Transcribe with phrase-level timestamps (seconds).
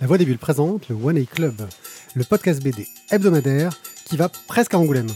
[0.00, 1.54] La Voix des Bulles présente le One A Club,
[2.14, 5.08] le podcast BD hebdomadaire qui va presque à Angoulême.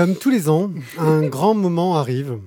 [0.00, 2.38] Comme tous les ans, un grand moment arrive.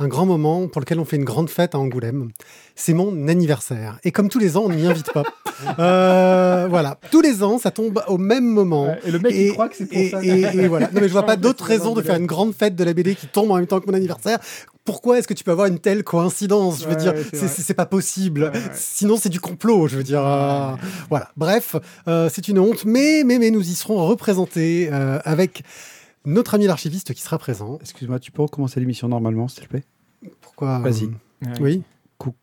[0.00, 2.30] Un grand moment pour lequel on fait une grande fête à Angoulême.
[2.74, 3.98] C'est mon anniversaire.
[4.02, 5.22] Et comme tous les ans, on n'y invite pas.
[5.78, 6.98] Euh, voilà.
[7.10, 8.88] Tous les ans, ça tombe au même moment.
[8.88, 10.22] Ouais, et le mec, il croit que c'est pour et, ça.
[10.22, 10.90] Et, et voilà.
[10.92, 13.14] Non, mais je vois pas d'autre raison de faire une grande fête de la BD
[13.14, 14.38] qui tombe en même temps que mon anniversaire.
[14.84, 16.80] Pourquoi est-ce que tu peux avoir une telle coïncidence?
[16.82, 18.52] Je veux Ouais, dire, ouais, c'est pas possible.
[18.74, 19.88] Sinon, c'est du complot.
[19.88, 20.72] Je veux dire, euh,
[21.08, 21.30] voilà.
[21.38, 25.62] Bref, euh, c'est une honte, mais mais mais nous y serons représentés euh, avec
[26.26, 27.78] notre ami l'archiviste qui sera présent.
[27.80, 29.84] Excuse-moi, tu peux recommencer l'émission normalement, s'il te plaît?
[30.42, 31.04] Pourquoi Vas-y.
[31.46, 31.82] euh, Oui.
[32.18, 32.34] Cou-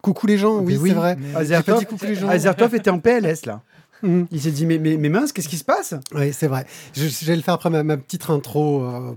[0.00, 0.58] Coucou les gens.
[0.60, 0.88] Oui, Mais oui.
[0.90, 1.16] c'est vrai.
[1.16, 2.28] Mais- J'ai pas dit coucou les gens.
[2.28, 3.60] Azertov était en PLS là.
[4.04, 4.26] Mhm.
[4.32, 5.94] Il s'est dit mais, mais, mais mince, qu'est-ce qui se passe?
[6.12, 6.66] Oui, c'est vrai.
[6.92, 9.14] Je, je vais le faire après ma, ma petite intro euh,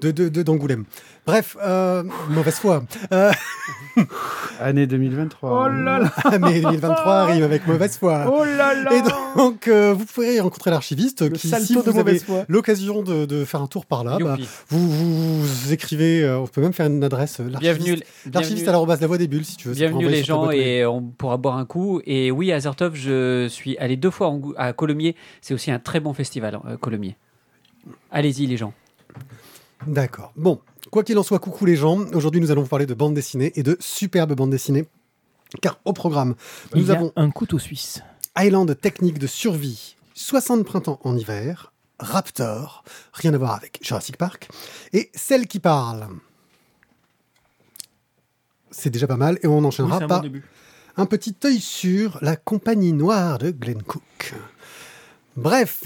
[0.00, 0.86] de de- de- d'Angoulême.
[1.28, 2.82] Bref, euh, mauvaise foi.
[3.12, 3.30] Euh,
[4.60, 5.50] Année 2023.
[5.50, 8.24] Oh là là mais 2023 arrive avec mauvaise foi.
[8.34, 9.02] Oh là là Et
[9.36, 12.46] donc, euh, vous pourrez rencontrer l'archiviste qui, si de vous avez mauvaise foi.
[12.48, 14.38] l'occasion de, de faire un tour par là, bah,
[14.70, 17.98] vous, vous, vous écrivez, euh, on peut même faire une adresse, euh, Bienvenue,
[18.32, 19.74] l'archiviste à l'arrobase la voix des bulles, si tu veux.
[19.74, 22.00] bienvenue les gens et on pourra boire un coup.
[22.06, 25.14] Et oui, à Zertov, je suis allé deux fois à Colomiers.
[25.42, 27.18] C'est aussi un très bon festival, euh, Colomiers.
[28.10, 28.72] Allez-y les gens.
[29.86, 30.32] D'accord.
[30.36, 31.98] Bon, quoi qu'il en soit, coucou les gens.
[32.14, 34.86] Aujourd'hui, nous allons vous parler de bande dessinée et de superbes bandes dessinées.
[35.62, 36.34] Car au programme,
[36.74, 38.00] nous Il y a avons un couteau suisse.
[38.36, 44.48] Island technique de survie, 60 printemps en hiver, Raptor, rien à voir avec Jurassic Park,
[44.92, 46.06] et Celle qui parle.
[48.70, 50.22] C'est déjà pas mal, et on enchaînera par
[50.96, 54.34] un petit œil sur la compagnie noire de Glenn Cook.
[55.36, 55.84] Bref,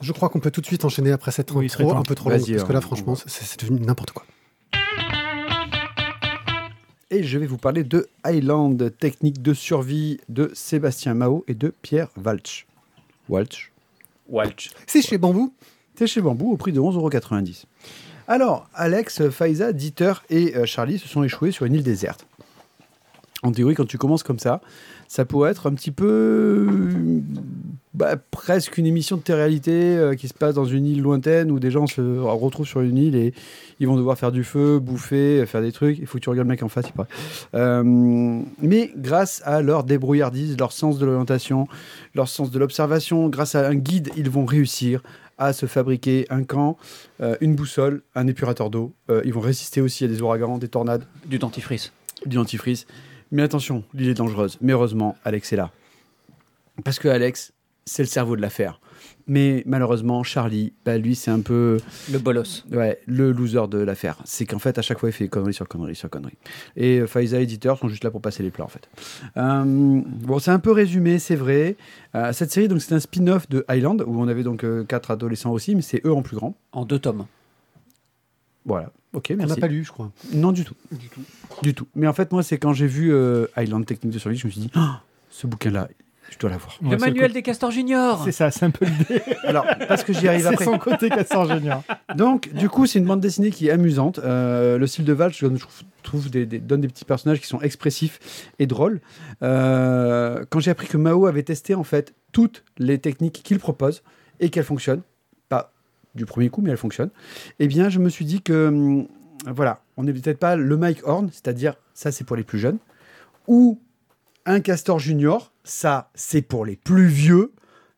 [0.00, 2.00] je crois qu'on peut tout de suite enchaîner après cette Oui, il serait intro temps.
[2.00, 4.24] un peu trop longue, Vas-y, parce que là, on- franchement, c'est c'est devenu n'importe quoi.
[7.14, 11.72] Et je vais vous parler de Highland, technique de survie de Sébastien Mao et de
[11.80, 12.66] Pierre Walch.
[13.28, 13.70] Walch.
[14.28, 14.70] Walch.
[14.88, 15.54] C'est chez Bambou
[15.94, 17.66] C'est chez Bambou au prix de 11,90€.
[18.26, 22.26] Alors, Alex, Faiza, Dieter et euh, Charlie se sont échoués sur une île déserte.
[23.44, 24.60] En théorie, quand tu commences comme ça,
[25.08, 27.20] ça pourrait être un petit peu euh,
[27.94, 31.60] bah, presque une émission de télé-réalité euh, qui se passe dans une île lointaine où
[31.60, 33.32] des gens se retrouvent sur une île et
[33.78, 35.98] ils vont devoir faire du feu, bouffer, faire des trucs.
[35.98, 37.08] Il faut que tu regardes le mec en face, il paraît.
[37.54, 41.68] Euh, mais grâce à leur débrouillardise, leur sens de l'orientation,
[42.16, 45.00] leur sens de l'observation, grâce à un guide, ils vont réussir
[45.38, 46.76] à se fabriquer un camp,
[47.20, 48.92] euh, une boussole, un épurateur d'eau.
[49.24, 51.92] Ils vont résister aussi à des ouragans, des tornades, Du dentifrice.
[52.26, 52.86] du dentifrice.
[53.34, 54.58] Mais attention, l'île est dangereuse.
[54.60, 55.72] Mais heureusement, Alex est là.
[56.84, 57.52] Parce que Alex,
[57.84, 58.80] c'est le cerveau de l'affaire.
[59.26, 61.78] Mais malheureusement, Charlie, bah, lui, c'est un peu
[62.12, 62.64] Le bolos.
[62.70, 64.18] ouais, le loser de l'affaire.
[64.24, 66.38] C'est qu'en fait, à chaque fois, il fait connerie sur connerie sur connerie.
[66.76, 68.88] Et euh, Faiza et Éditeur sont juste là pour passer les plats, en fait.
[69.36, 71.74] Euh, bon, c'est un peu résumé, c'est vrai.
[72.14, 75.10] Euh, cette série, donc, c'est un spin-off de Highland, où on avait donc euh, quatre
[75.10, 76.54] adolescents aussi, mais c'est eux en plus grand.
[76.70, 77.26] En deux tomes.
[78.64, 78.92] Voilà.
[79.14, 79.60] Ok, On n'a merci.
[79.60, 80.10] pas lu, je crois.
[80.32, 80.74] Non, du tout.
[81.62, 81.86] Du tout.
[81.94, 84.50] Mais en fait, moi, c'est quand j'ai vu euh, Highland Technique de survie, je me
[84.52, 85.88] suis dit, Ah, ce bouquin-là,
[86.30, 86.76] je dois l'avoir.
[86.82, 88.22] le manuel des castors juniors.
[88.24, 89.22] C'est ça, c'est un peu l'idée.
[89.44, 90.64] Alors, parce que j'y arrive C'est après.
[90.64, 91.82] son côté Castor Junior.
[92.16, 94.18] Donc, du coup, c'est une bande dessinée qui est amusante.
[94.18, 97.46] Euh, le style de Val, je trouve, trouve des, des- donne des petits personnages qui
[97.46, 99.00] sont expressifs et drôles.
[99.42, 104.02] Euh, quand j'ai appris que Mao avait testé en fait toutes les techniques qu'il propose
[104.40, 105.02] et qu'elles fonctionnent,
[106.14, 107.10] du premier coup, mais elles fonctionnent,
[107.58, 109.06] eh bien, je me suis dit que hum,
[109.46, 112.78] voilà, on n'est peut-être pas le Mike Horn, c'est-à-dire ça, c'est pour les plus jeunes,
[113.46, 113.78] ou
[114.46, 117.52] un Castor Junior, ça, c'est pour les plus vieux.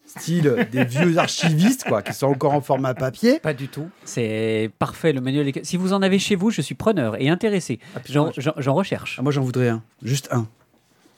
[0.09, 3.41] Style des vieux archivistes, quoi, qui sont encore en format papier.
[3.41, 3.89] Pas du tout.
[4.05, 5.51] C'est parfait le manuel.
[5.51, 7.81] des Si vous en avez chez vous, je suis preneur et intéressé.
[7.97, 9.17] Ah, J'en recherche.
[9.19, 9.83] Ah, moi, j'en voudrais un.
[10.05, 10.47] Juste un.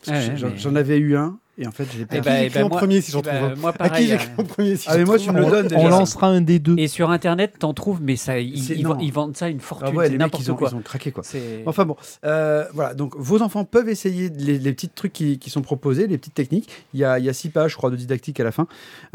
[0.06, 2.50] Parce que Ouais, j'en mais- j'en avais eu un et en fait, qui ben, j'écris
[2.55, 4.40] ben, en moi- premier si j'en Eh ben, trouve moi, À qui pareil, j'écris euh,
[4.43, 5.69] en premier si Ah, j'en mais moi, trouve tu me le donnes.
[5.76, 6.78] On lancera un des deux.
[6.78, 9.88] Et sur internet, t'en trouves, mais ça, ils, vendent- ils vendent ça une fortune.
[9.93, 10.69] Ah ouais, les mecs, ils ont, quoi.
[10.72, 11.25] ils ont craqué, quoi.
[11.66, 15.50] Enfin bon, euh, voilà, donc vos enfants peuvent essayer les, les petits trucs qui, qui
[15.50, 16.70] sont proposés, les petites techniques.
[16.94, 18.66] Il y a, il y a six pages, je crois, de didactique à la fin.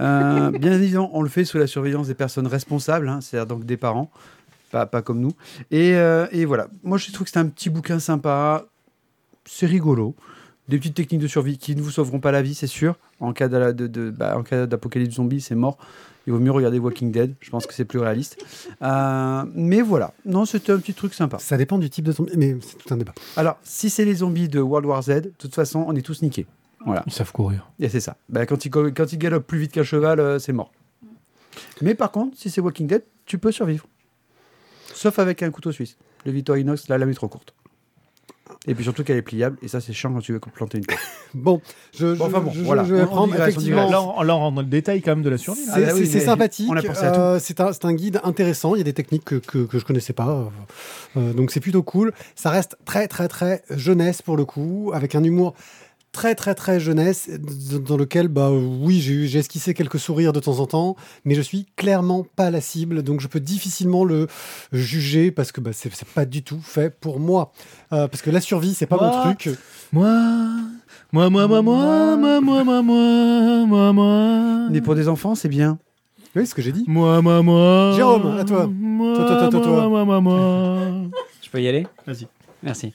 [0.02, 3.66] Euh, bien évidemment, on le fait sous la surveillance des personnes responsables, hein, c'est-à-dire donc
[3.66, 4.12] des parents,
[4.72, 5.32] pas, pas comme nous.
[5.72, 8.66] Et, euh, et voilà, moi je trouve que c'est un petit bouquin sympa,
[9.46, 10.16] c'est rigolo.
[10.70, 12.96] Des petites techniques de survie qui ne vous sauveront pas la vie, c'est sûr.
[13.20, 15.78] En cas de, de- de- bah, en cas d'apocalypse zombie, c'est mort.
[16.26, 17.34] Il vaut mieux regarder Walking Dead.
[17.42, 18.38] Je pense que c'est plus réaliste.
[18.82, 20.14] Euh, mais voilà.
[20.26, 21.38] Non, c'était un petit truc sympa.
[21.40, 23.14] Ça dépend du type de zombie, mais c'est tout un débat.
[23.36, 26.22] Alors, si c'est les zombies de World War Z, de toute façon, on est tous
[26.22, 26.46] niqués.
[26.86, 27.04] Voilà.
[27.08, 27.70] Ils savent courir.
[27.80, 28.16] Et c'est ça.
[28.30, 30.72] Bah, quand, il, go- quand il galope plus vite qu'un cheval, euh, c'est mort.
[31.82, 33.86] Mais par contre, si c'est Walking Dead, tu peux survivre.
[34.94, 35.98] Sauf avec un couteau suisse.
[36.26, 37.54] Le Victorinox, la lame est trop courte.
[38.68, 40.84] Et puis surtout qu'elle est pliable, et ça c'est chiant quand tu veux planter une.
[41.34, 41.62] Bon,
[41.98, 42.84] je, Bon, enfin bon, je- voilà.
[42.84, 43.90] je vais On- prendre on effectivement.
[43.90, 45.62] Là, on, là, on rentre dans le détail quand même de la survie.
[45.66, 46.70] C'est Ah bah oui, sympathique.
[47.04, 48.76] Euh, c'est un, guide intéressant.
[48.76, 50.52] Il y a des techniques que, que, que je connaissais pas.
[51.18, 52.14] euh, donc c'est plutôt cool.
[52.36, 55.56] Ça reste très, très, très jeunesse pour le coup, avec un humour
[56.14, 57.30] très, très, très jeunesse,
[57.86, 60.96] dans lequel, bah oui, j'ai esquissé quelques sourires de temps en temps,
[61.26, 63.04] mais je suis clairement pas la cible.
[63.04, 64.28] Donc je peux difficilement le
[64.72, 67.52] juger parce que bah, c'est c'est pas du tout fait pour moi.
[67.92, 69.50] Euh, parce que la survie, c'est pas mon truc.
[69.92, 70.10] Moi,
[71.12, 74.70] moi, moi, moi, moi, moi, moi, moi, moi, moi, moi.
[74.72, 75.78] Mais pour des enfants, c'est bien.
[76.36, 76.86] Oui, ce que j'ai dit.
[76.88, 77.94] Moi, moi, moi.
[77.96, 78.68] Jérôme, à toi.
[78.68, 79.88] Moi, Toi, toi, toi, toi, toi.
[79.88, 81.10] Moi, moi, moi, moi.
[81.42, 82.28] Je peux y aller Vas-y.
[82.64, 82.94] Merci.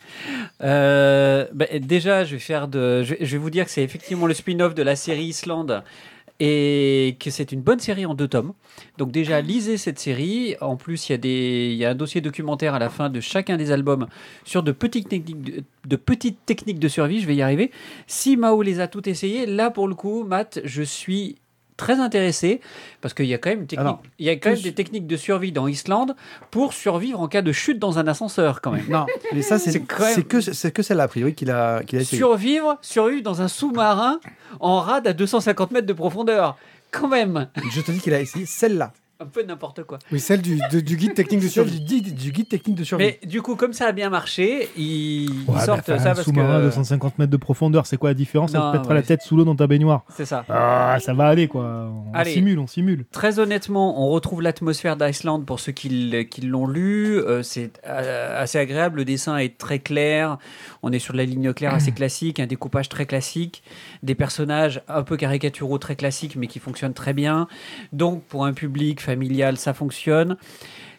[0.62, 5.26] Euh, bah, déjà, je vais vous dire que c'est effectivement le spin-off de la série
[5.26, 5.82] Islande
[6.40, 8.52] et que c'est une bonne série en deux tomes.
[8.96, 10.56] Donc déjà, lisez cette série.
[10.60, 13.10] En plus, il y a des, il y a un dossier documentaire à la fin
[13.10, 14.06] de chacun des albums
[14.44, 17.20] sur de petites techniques de, de petites techniques de survie.
[17.20, 17.70] Je vais y arriver.
[18.06, 21.36] Si Mao les a toutes essayées, là pour le coup, Matt, je suis
[21.78, 22.60] très intéressé
[23.00, 25.06] parce qu'il y a quand même, une technique, il y a quand même des techniques
[25.06, 26.14] de survie dans Islande
[26.50, 28.84] pour survivre en cas de chute dans un ascenseur quand même.
[28.90, 31.98] Non, mais ça c'est même- c'est que c'est que celle-là a priori qu'il a qu'il
[31.98, 32.18] a essayé.
[32.18, 34.20] Survivre, survivre dans un sous-marin
[34.60, 36.58] en rade à 250 mètres de profondeur.
[36.90, 38.92] Quand même, Je te dis qu'il a essayé celle-là.
[39.20, 39.98] Un peu n'importe quoi.
[40.12, 41.80] Oui, celle du, de- du guide technique de survie.
[41.80, 43.04] du guide, du guide technique de survie.
[43.04, 46.10] Mais du coup, comme ça a bien marché, ils, ils Ouais, sortent bah, enfin, ça
[46.10, 48.72] un parce sous-marin que de 150 mètres de profondeur, c'est quoi la différence Ça te
[48.76, 48.94] pètera ouais.
[48.94, 50.04] la tête sous l'eau dans ta baignoire.
[50.16, 50.44] c'est ça.
[50.48, 51.90] Ah, ça va aller quoi.
[52.10, 52.32] On Allez.
[52.32, 53.06] simule, on simule.
[53.10, 57.18] Très honnêtement, on retrouve l'atmosphère d'Iceland pour ceux qui, qui l'ont lu.
[57.18, 58.98] Euh, c'est euh, assez agréable.
[58.98, 60.38] Le dessin est très clair.
[60.84, 63.64] On est sur de la ligne claire assez classique, un découpage très classique,
[64.04, 67.48] des personnages un peu caricaturaux très classiques, mais qui fonctionnent très bien.
[67.92, 70.36] Donc, pour un public familial, ça fonctionne.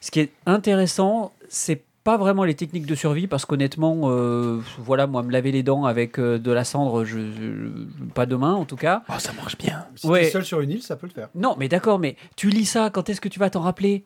[0.02, 5.06] Ce qui est intéressant, c'est pas vraiment les techniques de survie parce qu'honnêtement, euh, voilà,
[5.06, 8.66] moi, me laver les dents avec euh, de la cendre, je, je- pas demain en
[8.66, 9.04] tout cas.
[9.10, 9.86] Oh, ça marche bien.
[9.96, 10.22] si ouais.
[10.22, 11.28] t'es seul sur une île, ça peut le faire.
[11.36, 14.06] Non, mais d'accord, mais tu lis ça, quand est-ce que tu vas t'en rappeler?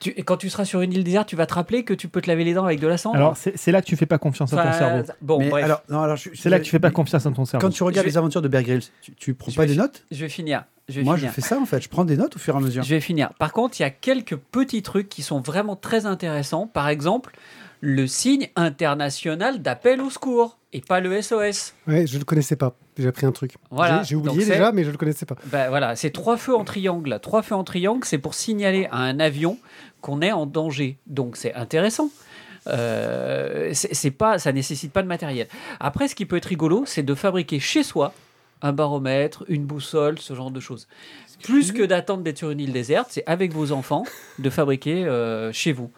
[0.00, 2.20] Tu, Quand tu seras sur une île déserte, tu vas te rappeler que tu peux
[2.20, 4.18] te laver les dents avec de la cendre Alors, c'est là que tu fais pas
[4.18, 5.12] confiance à ton cerveau.
[5.22, 7.30] Bon, mais bref, alors, non, alors je- C'est là que tu fais pas confiance à
[7.30, 7.66] ton cerveau.
[7.66, 9.62] Quand tu regardes Je vais- les aventures de Bear Grylls, tu, tu prends Je pas
[9.62, 10.64] vais des notes je vais finir.
[10.88, 11.30] Je vais Moi, finir.
[11.30, 11.82] je fais ça en fait.
[11.82, 12.82] Je prends des notes au fur et à mesure.
[12.82, 13.30] Je vais finir.
[13.38, 16.66] Par contre, il y a quelques petits trucs qui sont vraiment très intéressants.
[16.66, 17.34] Par exemple,
[17.80, 21.74] le signe international d'appel au secours et pas le SOS.
[21.86, 22.74] Ouais, je le connaissais pas.
[22.98, 23.54] J'ai appris un truc.
[23.70, 24.02] Voilà.
[24.02, 25.36] J'ai- oublié déjà, mais je le connaissais pas.
[25.46, 27.18] Ben voilà, c'est trois feux en triangle.
[27.22, 29.58] Trois feux en triangle, c'est pour signaler à un avion
[30.00, 30.98] qu'on est en danger.
[31.06, 32.10] Donc c'est intéressant.
[32.66, 35.46] Euh, c'est pas, ça nécessite pas de matériel.
[35.80, 38.12] Après, ce qui peut être rigolo, c'est de fabriquer chez soi
[38.60, 40.88] un baromètre, une boussole, ce genre de choses.
[41.44, 44.04] Plus que d'attendre d'être sur une île déserte, c'est avec vos enfants
[44.40, 45.90] de fabriquer euh, chez vous.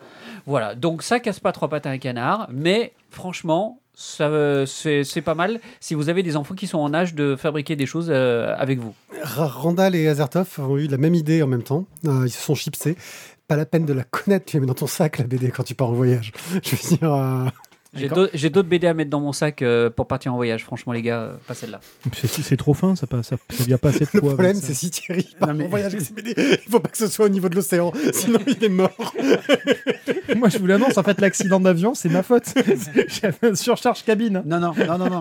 [0.46, 3.78] Voilà, donc ça casse pas trois pattes à un canard, mais franchement,
[4.20, 7.76] euh, c'est pas mal si vous avez des enfants qui sont en âge de fabriquer
[7.76, 8.94] des choses euh, avec vous.
[9.22, 11.84] Ra- Randall et Azertov ont eu la même idée en même temps.
[12.06, 12.96] Euh, ils se sont chipsés.
[13.48, 14.46] Pas la peine de la connaître.
[14.46, 16.32] Tu la mets dans ton sac, la BD, quand tu pars en voyage.
[16.62, 17.50] Je veux dire.
[17.94, 18.08] J'ai
[18.50, 20.64] d'autres- BD à mettre dans mon sac euh, pour partir en voyage.
[20.64, 21.80] Franchement, les gars, euh, pas celle-là.
[22.14, 24.90] C'est- trop fin, ça, passe, ça, ça vient pas assez de Le problème, c'est si
[24.90, 27.30] Thierry part mais- en voyage avec ses BD, il faut pas que ce soit au
[27.30, 29.14] niveau de l'océan, sinon il est mort.
[30.36, 32.44] Moi, je vous l'annonce, en fait, l'accident d'avion, c'est ma faute.
[33.20, 34.42] J'avais une surcharge cabine.
[34.46, 35.20] Non, non, non, non, non.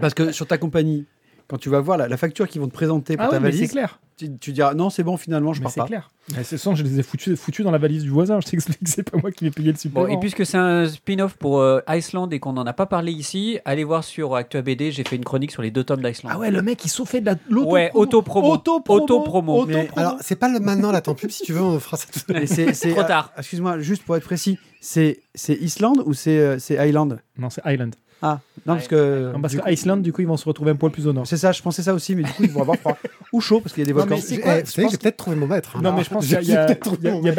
[0.00, 1.06] Parce que sur ta compagnie,
[1.48, 3.42] quand tu vas voir la, la facture qu'ils vont te présenter pour Ah ta oui,
[3.42, 4.00] mais c'est valise, clair.
[4.18, 5.86] tu, tu diras non, c'est bon, finalement, je Mais pars c'est pas.
[5.86, 6.10] clair.
[6.36, 8.38] Mais c'est sans, je les ai foutus, dans la valise du voisin.
[8.40, 10.08] Je t'explique, c'est pas moi qui vais payer le Bon, supplément.
[10.08, 13.58] et puisque c'est un spin-off pour euh, Iceland et qu'on n'en a pas parlé ici,
[13.64, 14.90] allez voir sur Actua BD.
[14.92, 16.28] J'ai fait une chronique sur les deux tomes d'Iceland.
[16.34, 18.52] Ah ouais, le mec, ils sont fait de la l'auto Ouais, auto-promo.
[18.52, 19.02] Auto-promo.
[19.04, 19.52] Auto-promo.
[19.62, 19.66] Auto-promo.
[19.66, 22.06] Mais Alors, c'est pas le maintenant, là, tant pub, si tu veux, on fera ça
[22.46, 23.32] c'est- c'est- Trop tard.
[23.34, 27.18] ah, Excuse-moi, juste pour être précis, c'est c'est Islande ou c'est euh, c'est Island?
[27.38, 27.94] Non, c'est Island.
[28.20, 29.30] Ah, non, parce que.
[29.32, 31.24] Non, parce coup- Iceland, du coup, ils vont se retrouver un poil plus au nord.
[31.26, 32.98] C'est ça, je pensais ça aussi, mais du coup, ils vont avoir froid.
[33.32, 34.16] Ou chaud, parce qu'il y a des Non, volcans.
[34.16, 35.76] mais c'est Eh, quoi Vous savez, j'ai peut-être trouvé mon maître.
[35.76, 35.80] hein.
[35.82, 36.66] Non, mais je pense qu'il y a.
[36.66, 36.90] Battle.
[37.00, 37.32] Il y a-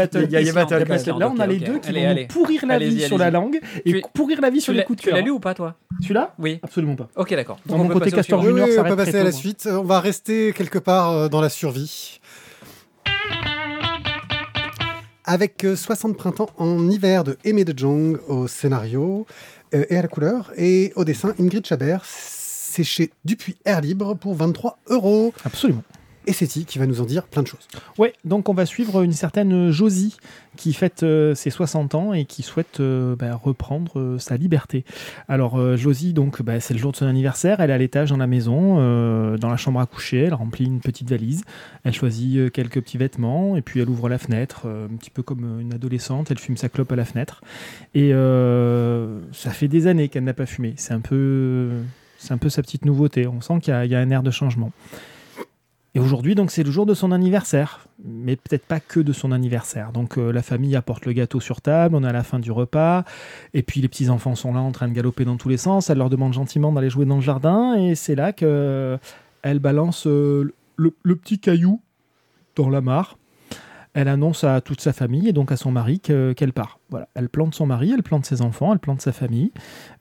[0.54, 3.60] Battle, Là, on a les deux qui Allez, vont pourrir la vie sur la langue
[3.86, 5.26] et Tu- pourrir la vie sur les coups de tu l'as cœur.
[5.26, 6.60] lu ou pas, toi Tu l'as Oui.
[6.64, 7.10] Absolument pas.
[7.18, 7.58] Ok, d'accord.
[7.66, 9.32] Dans Donc, mon on peut côté Castor Junior, ça on peut arrête passer à la
[9.32, 9.38] tôt.
[9.38, 9.68] suite.
[9.70, 12.20] On va rester quelque part euh, dans la survie.
[15.26, 20.02] Avec euh, 60 printemps en hiver de Aimé de Jong au scénario, euh, et à
[20.02, 20.52] la couleur.
[20.58, 22.04] Et au dessin, Ingrid Chabert.
[22.06, 25.34] C'est chez Dupuis Air Libre pour 23 euros.
[25.44, 25.84] Absolument.
[26.30, 27.68] Et c'est Ti qui va nous en dire plein de choses.
[27.98, 30.16] Ouais, donc on va suivre une certaine Josie
[30.58, 34.86] qui fête euh, ses 60 ans et qui souhaite euh, bah, reprendre euh, sa liberté.
[35.28, 38.18] Alors Josie, donc bah, c'est le jour de son anniversaire, elle est à l'étage dans
[38.18, 38.76] la maison,
[39.38, 41.46] dans la chambre à coucher, elle remplit une petite valise,
[41.84, 45.60] elle choisit quelques petits vêtements et puis elle ouvre la fenêtre, un petit peu comme
[45.60, 47.42] une adolescente, elle fume sa clope à la fenêtre.
[47.96, 48.12] Et
[49.32, 50.76] ça fait des années qu'elle n'a pas fumé.
[50.78, 51.72] C'est un peu,
[52.20, 53.26] c'est un peu sa petite nouveauté.
[53.26, 54.72] On sent qu'il y a un air de changement.
[55.96, 59.32] Et aujourd'hui, donc, c'est le jour de son anniversaire, mais peut-être pas que de son
[59.32, 59.92] anniversaire.
[59.92, 62.52] Donc, euh, la famille apporte le gâteau sur table, on est à la fin du
[62.52, 63.06] repas,
[63.56, 65.90] et puis les petits enfants sont là en train de galoper dans tous les sens.
[65.90, 68.98] Elle leur demande gentiment d'aller jouer dans le jardin, et c'est là que euh,
[69.42, 71.82] elle balance euh, le, petit caillou
[72.56, 73.18] dans la mare.
[73.96, 76.78] Elle annonce à toute sa famille et donc à son mari que- qu'elle part.
[76.92, 79.52] Voilà, elle plante son mari, elle plante ses enfants, elle plante sa famille,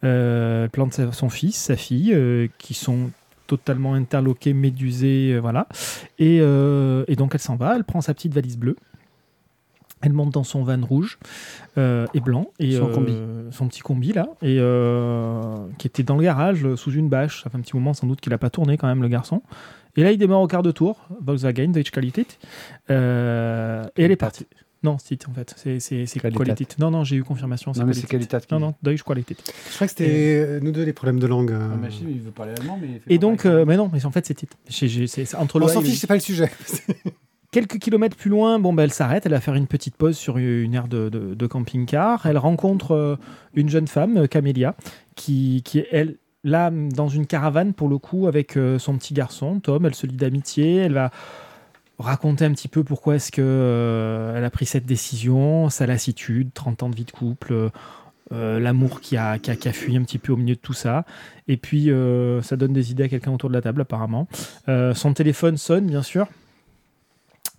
[0.02, 2.14] elle plante son fils, sa fille,
[2.58, 3.10] qui sont
[3.48, 5.66] totalement interloqués, médusés, euh, voilà.
[6.20, 8.76] Et, euh, et donc elle s'en va, elle prend sa petite valise bleue.
[10.00, 11.18] Elle monte dans son van rouge
[11.76, 13.16] euh, et blanc et Son euh, combi.
[13.50, 17.42] son petit combi là et euh, qui était dans le garage sous une bâche.
[17.42, 19.42] Ça fait un petit moment sans doute qu'il a pas tourné quand même le garçon.
[19.96, 22.38] Et là il démarre au quart de tour, Volkswagen Deutsche Qualität,
[22.88, 24.46] et elle est partie.
[24.82, 26.20] Non, c'est en fait, c'est.
[26.20, 26.76] Qualität.
[26.78, 27.72] Non non, j'ai eu confirmation.
[27.76, 29.36] Non, mais c'est Qualität qui Non non, Deutsche Qualität.
[29.70, 31.50] Je crois que c'était nous deux les problèmes de langue.
[31.50, 31.68] euh.
[31.82, 35.34] Ah, il veut parler allemand, mais Et donc, euh, mais non, mais en fait, c'est
[35.34, 36.50] entre On s'en fiche, c'est pas le sujet.
[37.50, 40.36] Quelques kilomètres plus loin, bon, ben, elle s'arrête, elle va faire une petite pause sur
[40.36, 42.26] une aire de, de- de camping-car.
[42.26, 43.16] Elle rencontre euh,
[43.54, 44.76] une jeune femme, Camélia,
[45.16, 49.14] qui, qui est, elle, là, dans une caravane, pour le coup, avec euh, son petit
[49.14, 49.86] garçon, Tom.
[49.86, 51.10] Elle se lie d'amitié, elle va
[51.98, 56.50] raconter un petit peu pourquoi est-ce que euh, elle a pris cette décision, sa lassitude,
[56.54, 57.70] 30 ans de vie de couple,
[58.32, 61.04] euh, l'amour qui a, qui, fui un petit peu au milieu de tout ça.
[61.48, 64.28] Et puis, euh, ça donne des idées à quelqu'un autour de la table, apparemment.
[64.66, 66.28] Son téléphone sonne, bien sûr.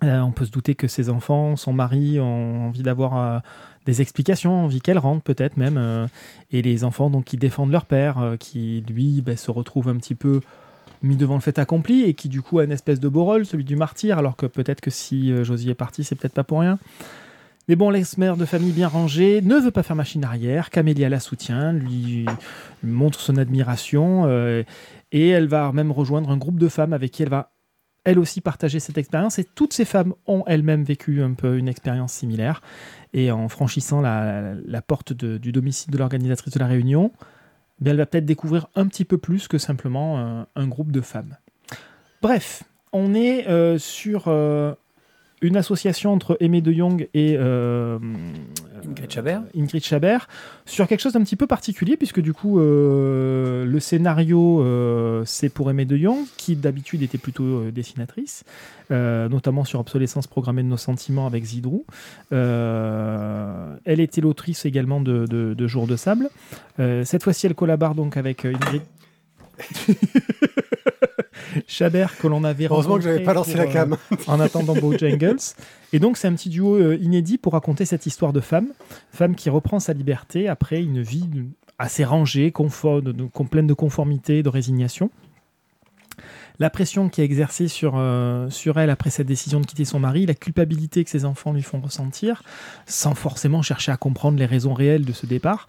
[0.01, 3.41] On peut se douter que ses enfants, son mari ont envie d'avoir
[3.85, 6.07] des explications, envie qu'elle rentre peut-être même.
[6.51, 10.15] et les enfants donc qui défendent leur père, qui lui ben, se retrouve un petit
[10.15, 10.39] peu
[11.01, 13.45] mis devant le fait accompli et qui du coup a une espèce de beau rôle,
[13.45, 16.43] celui du martyr, alors que peut-être que si euh, Josie est partie, c'est peut-être pas
[16.43, 16.79] pour rien.
[17.67, 20.71] Mais bon, l'ex-mère de famille bien rangée ne veut pas faire machine arrière.
[20.71, 22.25] Camélia la soutient, lui,
[22.81, 24.63] montre son admiration euh,
[25.11, 27.51] et elle va même rejoindre un groupe de femmes avec qui elle va
[28.05, 31.67] elle aussi partager cette expérience et toutes ces femmes ont elles-mêmes vécu un peu une
[31.67, 32.61] expérience similaire
[33.13, 37.11] et en franchissant la, porte du domicile de l'organisatrice de la réunion,
[37.85, 41.37] elle va peut-être découvrir un petit peu plus que simplement euh, un groupe de femmes.
[42.21, 44.73] Bref, on est euh, sur euh,
[45.41, 47.97] une association entre Aimé de Jong et euh,
[48.87, 49.41] Ingrid Chabert.
[49.55, 50.27] Ingrid Chabert
[50.65, 55.49] sur quelque chose d'un petit peu particulier puisque du coup euh, le scénario euh, c'est
[55.49, 58.43] pour Aimé de Jong qui d'habitude était plutôt euh, dessinatrice
[58.91, 61.85] euh, notamment sur Obsolescence programmée de nos sentiments avec Zidrou.
[62.33, 66.29] Euh, elle était l'autrice également de, de, de Jour de sable.
[66.79, 68.81] Euh, cette fois-ci elle collabore donc avec euh, Ingrid
[71.67, 73.93] Chabert que l'on avait Heureusement que j'avais pas lancé pour, la cam.
[73.93, 75.37] euh, en attendant Bojangles.
[75.93, 78.67] Et donc, c'est un petit duo euh, inédit pour raconter cette histoire de femme.
[79.11, 81.27] Femme qui reprend sa liberté après une vie
[81.77, 85.09] assez rangée, confort, de, de- com- pleine de conformité, de résignation.
[86.59, 89.99] La pression qui est exercée sur, euh, sur elle après cette décision de quitter son
[89.99, 92.43] mari, la culpabilité que ses enfants lui font ressentir,
[92.85, 95.67] sans forcément chercher à comprendre les raisons réelles de ce départ.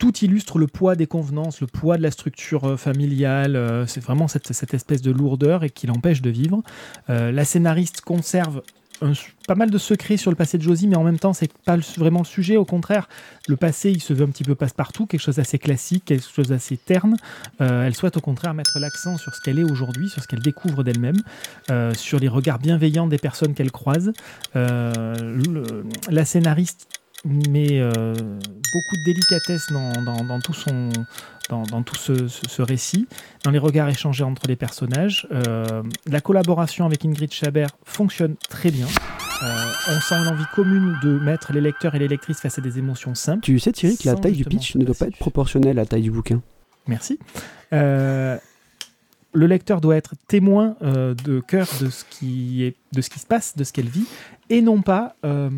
[0.00, 3.54] Tout illustre le poids des convenances, le poids de la structure euh, familiale.
[3.54, 6.62] euh, c'est vraiment cette, espèce de lourdeur et qui l'empêche de vivre.
[7.10, 8.62] Euh, la scénariste conserve
[9.46, 11.76] pas mal de secrets sur le passé de Josie, mais en même temps, c'est pas
[11.98, 12.56] vraiment le sujet.
[12.56, 13.08] Au contraire,
[13.46, 16.48] le passé, il se veut un petit peu passe-partout, quelque chose d'assez classique, quelque chose
[16.48, 17.16] d'assez terne.
[17.60, 20.84] Elle souhaite au contraire mettre l'accent sur ce qu'elle est aujourd'hui, sur ce qu'elle découvre
[20.84, 21.16] d'elle-même,
[21.94, 24.12] sur les regards bienveillants des personnes qu'elle croise.
[24.54, 28.14] La scénariste met euh,
[28.72, 30.88] beaucoup de délicatesse dans, dans- dans tout son
[31.48, 33.08] dans, dans tout ce, ce- ce récit,
[33.44, 35.26] dans les regards échangés entre les personnages.
[35.32, 38.86] Euh, la collaboration avec Ingrid Chabert fonctionne très bien.
[39.42, 39.46] Euh,
[39.88, 43.14] on sent l'envie commune de mettre les lecteurs et les lectrices face à des émotions
[43.16, 43.42] simples.
[43.42, 45.86] Tu sais, Thierry, que la taille du pitch ne doit pas être proportionnelle à la
[45.86, 46.40] taille du bouquin.
[46.86, 47.18] Merci.
[49.32, 53.20] Le lecteur doit être témoin euh, de cœur de ce qui est, de ce qui
[53.20, 54.06] se passe, de ce qu'elle vit,
[54.48, 55.50] et non pas euh,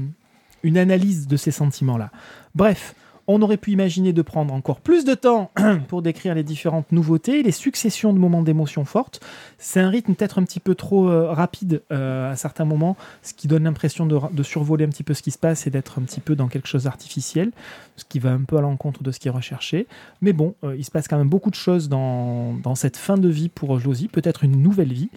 [0.63, 2.11] une analyse de ces sentiments-là.
[2.55, 2.95] Bref,
[3.29, 5.53] On aurait pu imaginer de prendre encore plus de temps
[5.89, 9.21] pour décrire les différentes nouveautés, les successions de moments d'émotion fortes.
[9.59, 13.33] C'est un rythme peut-être un petit peu trop euh, rapide euh, à certains moments, ce
[13.33, 16.03] qui donne l'impression de, survoler un petit peu ce qui se passe et d'être un
[16.03, 17.53] petit peu dans quelque chose d'artificiel,
[17.97, 19.87] ce qui va un peu à l'encontre de ce qui est recherché.
[20.21, 23.29] Mais bon, euh, il se passe quand même beaucoup de choses dans cette fin de
[23.29, 25.11] vie pour Josie, peut-être une nouvelle vie.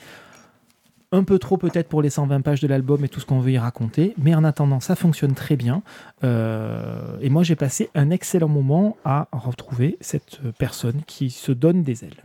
[1.12, 3.52] Un peu trop peut-être pour les 120 pages de l'album et tout ce qu'on veut
[3.52, 5.82] y raconter, mais en attendant, ça fonctionne très bien.
[6.24, 11.84] Euh, et moi, j'ai passé un excellent moment à retrouver cette personne qui se donne
[11.84, 12.24] des ailes.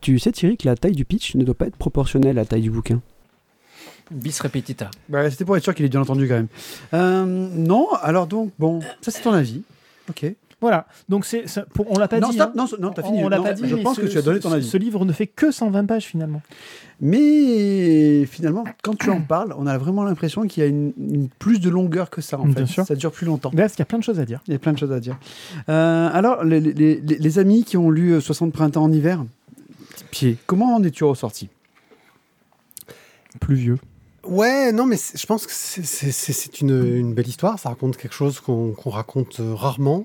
[0.00, 2.46] Tu sais, Thierry, que la taille du pitch ne doit pas être proportionnelle à la
[2.46, 3.00] taille du bouquin.
[4.10, 4.90] Bis repetita.
[5.08, 6.48] Bah, C'était pour être sûr qu'il ait bien entendu quand même.
[6.94, 9.62] Euh, non, alors donc, bon, ça c'est ton avis.
[10.08, 10.24] Ok.
[10.60, 12.34] Voilà, donc c'est, pour- on l'a pas non, dit.
[12.34, 12.52] stop, hein.
[12.56, 13.22] non, non, t'as fini.
[13.22, 13.62] On l'a Non, pas dit.
[13.68, 14.66] Je pense ce- que tu as donné ton ce- avis.
[14.66, 16.42] Ce livre ne fait que 120 pages finalement.
[17.00, 21.28] Mais finalement, quand tu en parles, on a vraiment l'impression qu'il y a une, une-
[21.28, 22.40] plus de longueur que ça.
[22.40, 22.72] En Bien fait.
[22.72, 22.84] sûr.
[22.84, 23.50] Ça dure plus longtemps.
[23.54, 24.40] Là, parce qu'il y a plein de choses à dire.
[24.48, 25.16] Il y a plein de choses à dire.
[25.68, 29.24] Euh, alors, les, les- les- les amis qui ont lu euh, 60 printemps en hiver,
[30.10, 31.48] pied, comment en es-tu ressorti?
[33.40, 33.78] Plus vieux.
[34.26, 37.58] Ouais, non, mais je pense que c'est- c'est c'est- c'est une, une belle histoire.
[37.58, 40.04] Ça raconte quelque chose qu'on qu'on raconte euh, rarement.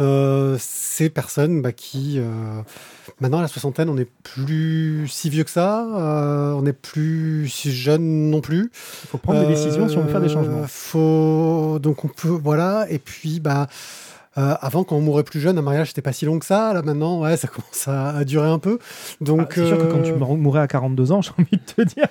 [0.00, 2.24] Euh, ces personnes bah, qui, euh,
[3.20, 7.48] maintenant à la soixantaine, on n'est plus si vieux que ça, euh, on n'est plus
[7.48, 8.70] si jeune non plus.
[9.04, 10.64] Il faut prendre des décisions si on veut faire des changements.
[10.68, 13.66] Faut donc on peut voilà et puis bah
[14.36, 16.72] euh, avant quand on mourait plus jeune un mariage c'était pas si long que ça
[16.74, 18.78] là maintenant ouais ça commence à, à durer un peu
[19.20, 21.72] donc Ah, c'est sûr que quand tu mou- mourrais à 42 ans, j'ai envie de
[21.74, 22.06] te dire,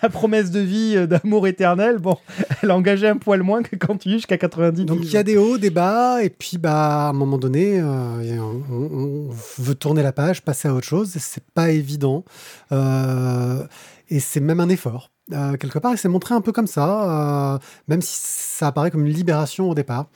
[0.00, 2.16] ta promesse de vie, euh, d'amour éternel, bon,
[2.62, 4.84] elle engageait un poil moins que quand tu es jusqu'à 90.
[4.84, 7.78] Donc il y a des hauts, des bas, et puis bah, à un moment donné,
[7.80, 9.28] euh, a- on, on
[9.58, 12.24] veut tourner la page, passer à autre chose, et c'est pas évident.
[12.72, 13.64] Euh,
[14.08, 15.10] et c'est même un effort.
[15.32, 19.06] Euh, quelque part, il s'est montré un peu comme ça, même si ça apparaît comme
[19.06, 20.06] une libération au départ.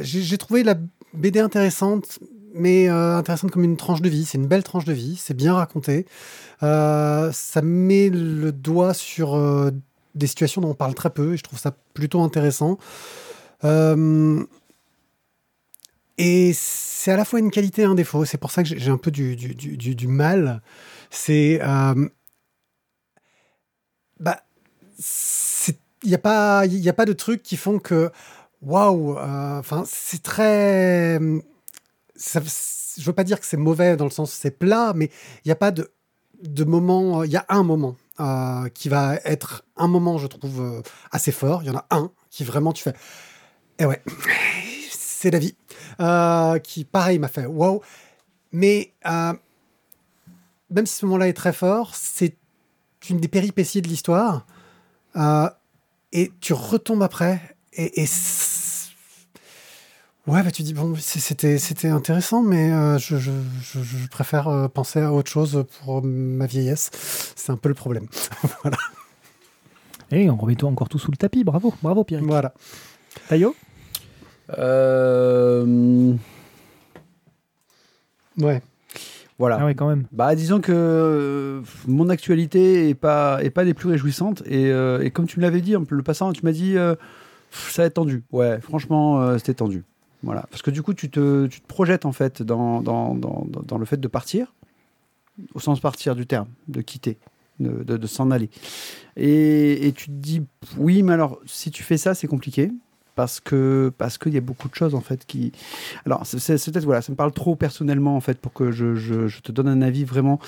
[0.00, 0.74] J'ai trouvé la
[1.14, 2.18] BD intéressante,
[2.54, 4.24] mais euh, intéressante comme une tranche de vie.
[4.24, 6.06] C'est une belle tranche de vie, c'est bien raconté.
[6.62, 9.70] Euh, ça met le doigt sur euh,
[10.14, 12.78] des situations dont on parle très peu, et je trouve ça plutôt intéressant.
[16.18, 18.24] Et c'est à la fois une qualité et un défaut.
[18.24, 20.62] C'est pour ça que j'ai un peu du, du, du, du- mal.
[21.10, 21.60] C'est.
[24.20, 24.42] bah.
[26.04, 28.10] Il n'y a, pas- a pas de trucs qui font que.
[28.62, 29.16] Waouh!
[29.18, 31.20] Enfin, c'est très.
[32.18, 32.40] Ça,
[32.98, 35.06] je veux pas dire que c'est mauvais dans le sens c'est plat, mais
[35.44, 35.90] il n'y a pas de,
[36.42, 37.22] de moment.
[37.24, 41.30] Il y a un moment euh, qui va être un moment, je trouve, euh, assez
[41.30, 41.62] fort.
[41.62, 42.94] Il y en a un qui vraiment tu fais.
[43.78, 44.02] Et ouais,
[44.90, 45.56] c'est la vie.
[46.00, 47.82] Euh, qui, pareil, m'a fait wow.
[48.50, 52.36] Mais même si ce moment-là est très fort, c'est
[53.08, 54.46] une des péripéties de l'histoire.
[56.12, 57.56] Et tu retombes après.
[57.72, 58.06] Et, et
[60.28, 63.30] ouais, bah, tu dis, bon, c'était c'était intéressant, mais euh, je, je,
[63.62, 66.90] je, je préfère euh, penser à autre chose pour ma vieillesse.
[67.36, 68.06] C'est un peu le problème.
[70.10, 72.22] Et on remet toi encore tout sous le tapis, bravo, bravo Pierre.
[72.24, 72.54] voilà.
[73.28, 73.54] Taillot
[74.58, 76.14] Euh,
[78.38, 78.62] Ouais.
[79.38, 79.58] Voilà.
[79.60, 80.06] Ah ouais, quand même.
[80.10, 84.42] Bah, disons que euh, mon actualité est pas, est pas des plus réjouissantes.
[84.46, 86.94] Et, euh, et comme tu me l'avais dit, le passant, tu m'as dit euh,
[87.50, 88.24] pff, ça va être tendu.
[88.32, 89.84] Ouais, franchement, euh, c'était tendu.
[90.22, 90.46] Voilà.
[90.50, 93.84] Parce que du coup, tu te, tu te projettes en fait dans, dans, dans, le
[93.84, 94.54] fait de partir,
[95.54, 97.18] au sens partir du terme, de quitter,
[97.60, 98.50] de, de- s'en aller.
[99.16, 100.42] Et, et tu te dis
[100.76, 102.72] oui, mais alors si tu fais ça, c'est compliqué.
[103.14, 105.50] Parce que parce qu'il y a beaucoup de choses en fait qui.
[106.06, 106.38] Alors c'est-
[106.70, 109.50] peut-être voilà, ça me parle trop personnellement en fait pour que je, je- je te
[109.50, 110.38] donne un avis vraiment.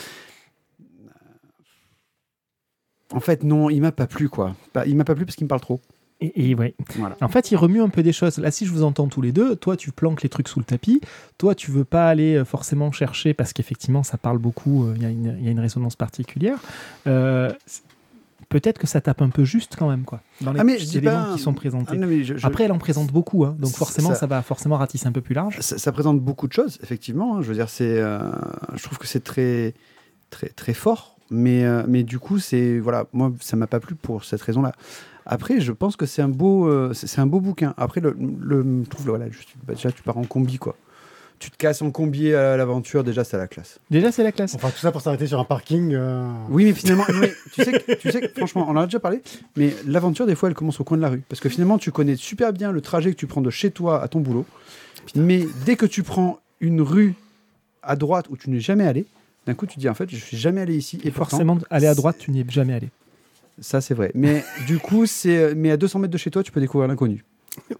[3.12, 4.54] En fait non, il m'a pas plu quoi.
[4.72, 5.80] Pas- Il m'a pas plu parce qu'il me parle trop.
[6.20, 6.74] Et, et ouais.
[6.96, 7.16] Voilà.
[7.22, 8.38] En fait, il remue un peu des choses.
[8.38, 10.64] Là, si je vous entends tous les deux, toi, tu planques les trucs sous le
[10.66, 11.00] tapis.
[11.38, 14.84] Toi, tu veux pas aller euh, forcément chercher parce qu'effectivement, ça parle beaucoup.
[14.86, 16.58] euh, Il y, a une- il y a une résonance particulière.
[17.06, 17.50] Euh,
[18.48, 20.22] Peut-être que ça tape un peu juste quand même, quoi.
[20.40, 21.96] Dans les Ah, mais je éléments pas- qui sont présentés.
[22.02, 24.14] Ah, je- je- Après, elle en présente beaucoup, hein, donc forcément, ça...
[24.16, 25.58] ça- va forcément ratisser un peu plus large.
[25.60, 27.36] ça, ça présente beaucoup de choses effectivement.
[27.36, 27.42] hein.
[27.42, 28.18] Je veux dire c'est, euh,
[28.74, 29.72] je trouve que c'est très
[30.30, 31.16] très très fort.
[31.30, 34.72] Mais, euh, mais du coup, c'est voilà, moi ça m'a pas plu pour cette raison-là.
[35.26, 37.74] Après, je pense que c'est un beau, euh, c'est un beau bouquin.
[37.76, 40.76] Après, le, le- je trouve voilà, je- bah, déjà tu pars en combi quoi.
[41.38, 43.78] Tu te casses en combi à l'aventure, déjà c'est la classe.
[43.90, 44.54] Déjà, c'est la classe.
[44.54, 45.94] Enfin, tout ça pour s'arrêter sur un parking.
[45.94, 48.84] euh, Oui, mais finalement, oui, tu, sais que, tu sais que, franchement, on en a
[48.84, 49.22] déjà parlé,
[49.56, 51.22] mais l'aventure, des fois, elle commence au coin de la rue.
[51.30, 54.02] Parce que finalement, tu connais super bien le trajet que tu prends de chez toi
[54.02, 54.44] à ton boulot.
[55.14, 57.14] Mais dès que tu prends une rue
[57.82, 59.06] à droite où tu n'es jamais allé,
[59.46, 61.00] d'un coup, tu te dis, en fait, je suis jamais allé ici.
[61.02, 62.90] Et Et pourtant, forcément, aller à droite, tu n'y es jamais allé.
[63.60, 64.10] Ça, c'est vrai.
[64.14, 67.24] Mais du coup, c'est, mais à 200 mètres de chez toi, tu peux découvrir l'inconnu.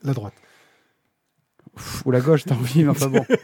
[0.03, 0.35] la droite.
[2.05, 3.25] Ou la gauche, t'as envie, mais enfin bon.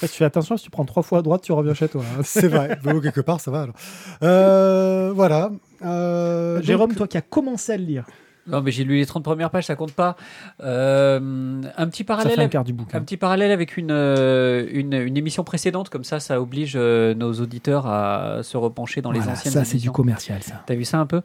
[0.00, 2.02] Tu fais attention, si tu prends trois fois à droite, tu reviens chez toi.
[2.02, 2.20] hein.
[2.24, 2.78] C'est vrai.
[2.84, 3.74] Mais bon, quelque part, ça va alors.
[4.22, 5.50] Euh, voilà.
[5.82, 8.06] Euh, Jérôme, donc- toi qui as commencé à le lire,
[8.46, 10.16] Non, mais j'ai lu les 30 premières pages, ça compte pas.
[10.62, 12.34] Euh, un petit ça parallèle.
[12.34, 12.98] fait un quart du bouquin.
[12.98, 17.14] Un petit parallèle avec une, euh, une, une émission précédente, comme ça, ça oblige euh,
[17.14, 20.62] nos auditeurs à se repencher dans les anciennes ça, c'est du commercial, ça.
[20.66, 21.22] T'as vu ça un peu?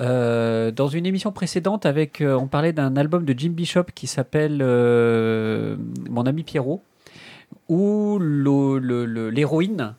[0.00, 4.58] Euh, Dans une émission précédente, avec, on parlait d'un album de Jim Bishop qui s'appelle
[4.60, 5.76] euh,
[6.10, 6.82] Mon ami Pierrot,
[7.68, 9.94] où l'héroïne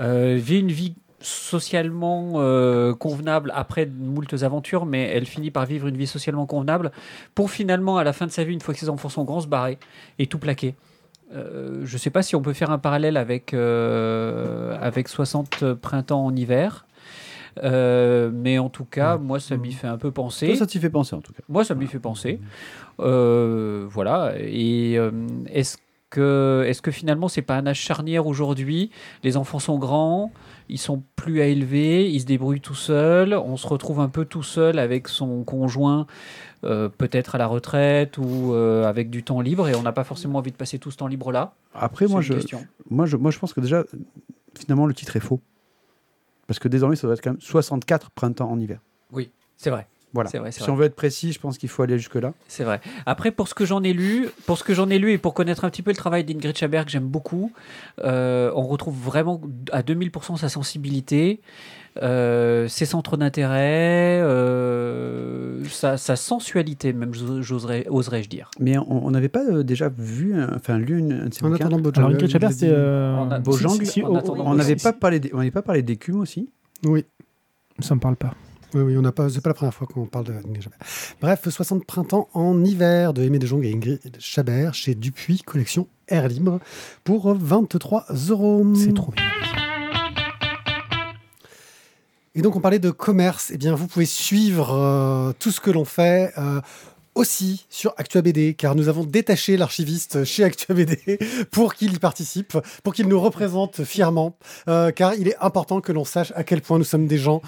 [0.00, 5.86] vit une vie socialement euh, convenable après de moultes aventures, mais elle finit par vivre
[5.86, 6.92] une vie socialement convenable
[7.34, 9.40] pour finalement, à la fin de sa vie, une fois que ses enfants sont grands,
[9.40, 9.78] se barrer
[10.18, 10.74] et tout plaquer.
[11.34, 15.74] Euh, je ne sais pas si on peut faire un parallèle avec, euh, avec 60
[15.74, 16.86] printemps en hiver.
[17.62, 20.46] Euh, mais en tout cas, moi, ça m'y fait un peu penser.
[20.48, 21.42] Toi, ça t'y fait penser en tout cas.
[21.48, 22.40] Moi, ça m'y fait penser.
[23.00, 24.32] Euh, voilà.
[24.38, 25.10] Et euh,
[25.46, 25.78] est-ce
[26.10, 28.90] que, est-ce que finalement, c'est pas un âge charnière aujourd'hui?
[29.22, 30.32] Les enfants sont grands,
[30.72, 33.34] ils sont plus à élever, ils se débrouillent tout seuls.
[33.34, 36.06] On se retrouve un peu tout seul avec son conjoint,
[36.64, 40.04] euh, peut-être à la retraite ou euh, avec du temps libre, et on n'a pas
[40.04, 41.54] forcément envie de passer tout ce temps libre là.
[41.74, 42.32] Après, moi je,
[42.88, 43.84] moi, je, moi, je pense que déjà,
[44.58, 45.40] finalement, le titre est faux.
[46.46, 48.80] Parce que désormais, ça doit être quand même 64 printemps en hiver.
[49.56, 49.86] C'est vrai.
[50.14, 50.28] Voilà.
[50.30, 50.52] Vrai.
[50.52, 50.70] Si vrai.
[50.70, 52.34] on veut être précis, je pense qu'il faut aller jusque-là.
[52.48, 52.80] C'est vrai.
[53.06, 55.32] Après, pour ce que j'en ai lu, pour ce que j'en ai lu et pour
[55.34, 57.50] connaître un petit peu le travail d'Ingrid Chabert que j'aime beaucoup,
[58.04, 59.40] euh, on retrouve vraiment
[59.72, 61.40] à 2000% sa sensibilité,
[62.02, 68.50] euh, ses centres d'intérêt, euh, sa, sa sensualité, même j'oserais, oserais-je dire.
[68.60, 71.90] Mais on n'avait pas déjà vu, enfin lu une, un de ces En bouquins attendant
[71.90, 72.68] Alors, Ingrid Chabert, il c'est.
[72.68, 76.50] si- si, oh, On n'avait pas parlé, des- on n'avait pas parlé d'écume aussi.
[76.84, 77.04] Oui.
[77.80, 78.34] Ça me parle pas.
[78.74, 80.34] Oui, oui, on n'a pas, c'est pas la première fois qu'on parle de.
[81.20, 85.88] Bref, 60 printemps en hiver de Aimé de Jong et Ingrid Chabert chez Dupuis, collection
[86.08, 86.58] Air Libre,
[87.04, 88.66] pour 23 euros.
[88.74, 89.24] C'est trop bien.
[92.34, 93.50] Et donc, on parlait de commerce.
[93.52, 96.32] Eh bien, vous pouvez suivre euh, tout ce que l'on fait.
[96.38, 96.60] euh,
[97.14, 101.18] aussi sur ActuaBD, car nous avons détaché l'archiviste chez ActuaBD
[101.50, 104.36] pour qu'il y participe, pour qu'il nous représente fièrement,
[104.68, 107.42] euh, car il est important que l'on sache à quel point nous sommes des gens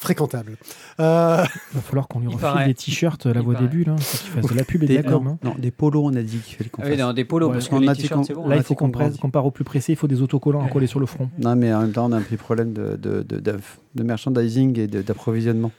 [0.00, 0.56] fréquentables.
[1.00, 2.66] Euh, Il va falloir qu'on lui Il refile paraît.
[2.68, 3.96] des t-shirts euh, voix au début, là.
[3.96, 5.24] Qu'il fasse de la pub et de Des, la com.
[5.24, 5.38] non, hein.
[5.42, 6.98] non, des polos, on a dit qu'il fallait qu'on Ah oui, fasse.
[7.00, 8.44] dans des polos, Ouais, parce que on les a dit t-shirts, qu'on- c'est bon.
[8.44, 9.18] on Là, il faut qu'on qu'on grandit.
[9.18, 11.28] compare au plus pressé, il faut des autocollants à coller sur le front.
[11.38, 13.58] Non, mais en même temps, on a un petit problème de, de, de, de-
[13.96, 15.72] de merchandising et d'approvisionnement.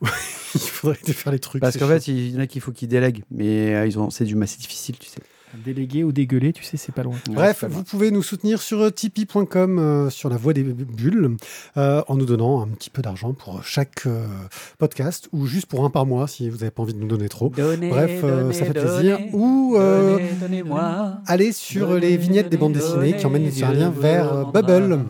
[0.54, 1.60] il faudrait faire les trucs.
[1.60, 3.22] Parce qu'en fait, il y en a qu'il faut qu'ils délèguent.
[3.30, 5.20] Mais euh, ils ont, c'est du massif difficile, tu sais.
[5.54, 7.16] Délégué ou dégueulé, tu sais, c'est pas loin.
[7.30, 11.36] Bref, vous pouvez nous soutenir sur euh, tipeee.com, euh, sur la voie des bulles,
[11.76, 14.26] euh, en nous donnant un petit peu d'argent pour chaque euh,
[14.78, 17.28] podcast, ou juste pour un par mois si vous n'avez pas envie de nous donner
[17.28, 17.48] trop.
[17.48, 19.18] Donnez, Bref, euh, donnez, ça fait donnez, plaisir.
[19.32, 20.18] Ou euh,
[21.26, 24.44] allez sur Donnez, les vignettes des bandes dessinées qui emmènent sur un lien vers euh,
[24.44, 25.04] donnez, Bubble.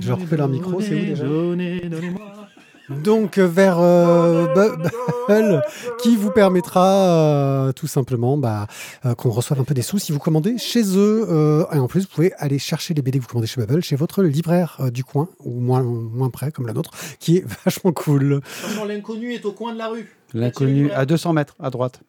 [0.00, 2.43] Je vais recouper leur micro, c'est où déjà Donnez, donnez-moi.
[2.90, 5.62] Donc euh, vers euh, Bubble,
[6.02, 8.66] qui vous permettra euh, tout simplement bah,
[9.06, 11.26] euh, qu'on reçoive un peu des sous si vous commandez chez eux.
[11.30, 13.82] euh, et en plus, vous pouvez aller chercher les BD que vous commandez chez Bubble,
[13.82, 17.44] chez votre libraire euh, du coin, ou moins, moins près, comme la nôtre, qui est
[17.64, 18.40] vachement cool.
[18.86, 20.14] L'inconnu est au coin de la rue.
[20.34, 22.00] L'inconnu, à 200 mètres, à droite.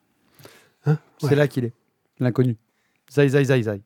[0.85, 1.73] Hein C'est là qu'il est.
[2.19, 2.57] L'inconnu.
[3.11, 3.81] Zai, zai, zai, zai.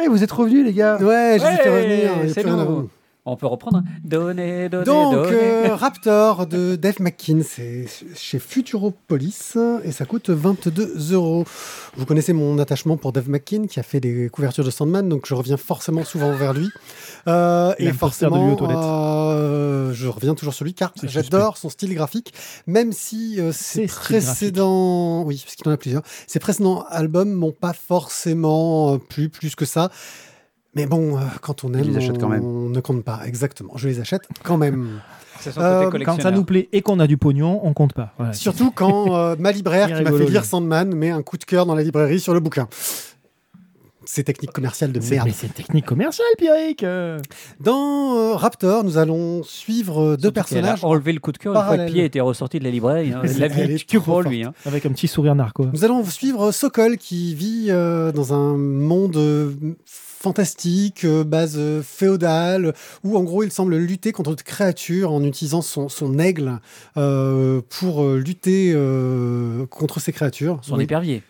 [0.00, 2.44] Eh, vous êtes revenus, les gars Ouais, j'ai Ouais, a c'est
[3.30, 3.78] On peut reprendre.
[3.78, 3.84] hein.
[4.04, 5.36] Donnez, donnez, Donc, donnez.
[5.36, 11.44] euh, Raptor de Dave McKean, c'est chez Futuropolis et ça coûte 22 euros.
[11.96, 15.26] Vous connaissez mon attachement pour Dave McKean qui a fait des couvertures de Sandman, donc
[15.26, 16.70] je reviens forcément souvent vers lui.
[17.26, 18.78] Euh, et de lui forcément, aux toilettes.
[18.78, 22.32] euh, je reviens toujours sur lui car j'adore son style graphique,
[22.66, 27.52] même si euh, ses précédents, oui, parce qu'il en a plusieurs, ses précédents albums m'ont
[27.52, 29.90] pas forcément plu plus que ça.
[30.78, 32.44] Mais bon, euh, quand on aime, les achète quand même.
[32.44, 33.20] on ne compte pas.
[33.26, 35.00] Exactement, je les achète quand même.
[35.56, 38.12] Euh, Quand ça nous plaît et qu'on a du pognon, on compte pas.
[38.18, 38.32] Voilà.
[38.32, 40.44] Surtout quand euh, ma libraire qui m'a fait lire.
[40.44, 42.68] Sandman met un coup de cœur dans la librairie sur le bouquin.
[44.04, 45.26] C'est technique commerciale de merde.
[45.28, 46.82] Mais c'est technique commerciale, Pierrick.
[46.82, 47.18] euh.
[47.60, 50.82] Dans euh, Raptor, nous allons suivre deux Surtout personnages.
[50.82, 51.86] enlevé le coup de cœur une fois que.
[51.92, 53.12] Pied était ressorti de la librairie.
[53.12, 53.20] Hein.
[53.38, 54.44] L'a mis que pour lui.
[54.44, 54.54] hein.
[54.64, 55.68] Avec un petit sourire narquois.
[55.74, 59.52] Nous allons suivre Sokol qui vit euh, dans un monde euh,
[60.18, 65.22] fantastique, euh, base euh, féodale, où en gros il semble lutter contre toute créature en
[65.22, 66.58] utilisant son, son aigle
[66.96, 70.58] euh, pour lutter euh, contre ces créatures.
[70.62, 70.84] Son Oui.
[70.84, 71.22] épervier.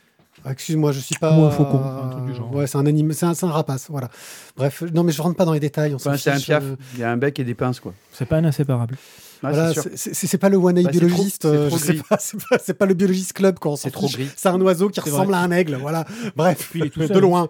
[0.44, 1.36] Ah, Excuse-moi, je suis pas.
[1.36, 2.54] Ou un faucon, un truc du genre.
[2.54, 4.08] Ouais, c'est un anime, c'est un, rapace, voilà.
[4.56, 5.94] Bref, non, mais je rentre pas dans les détails.
[5.94, 6.64] On s'en Enfin, c'est un piaf.
[6.94, 7.92] Il y a un bec et des pinces, quoi.
[8.12, 8.96] C'est pas un inséparable.
[9.42, 11.42] Ah, voilà, c'est pas le one eye Bah, c'est biologiste.
[11.42, 11.70] c'est euh,
[12.08, 14.28] pas, c'est pas, c'est pas le biologiste club quand C'est trop gris.
[14.36, 15.38] C'est un oiseau qui ressemble vrai.
[15.38, 16.04] à un aigle, voilà.
[16.36, 17.46] Bref, Puis il est tout de loin.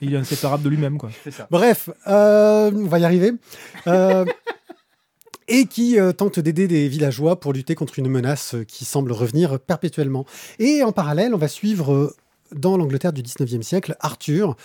[0.00, 1.10] Il est inséparable de lui-même, quoi.
[1.24, 1.46] C'est ça.
[1.50, 3.32] Bref, euh, on va y arriver.
[3.86, 4.24] Euh,
[5.48, 9.12] et qui euh, tente d'aider des villageois pour lutter contre une menace euh, qui semble
[9.12, 10.26] revenir perpétuellement.
[10.58, 12.14] Et en parallèle, on va suivre euh,
[12.52, 14.56] dans l'Angleterre du 19e siècle Arthur,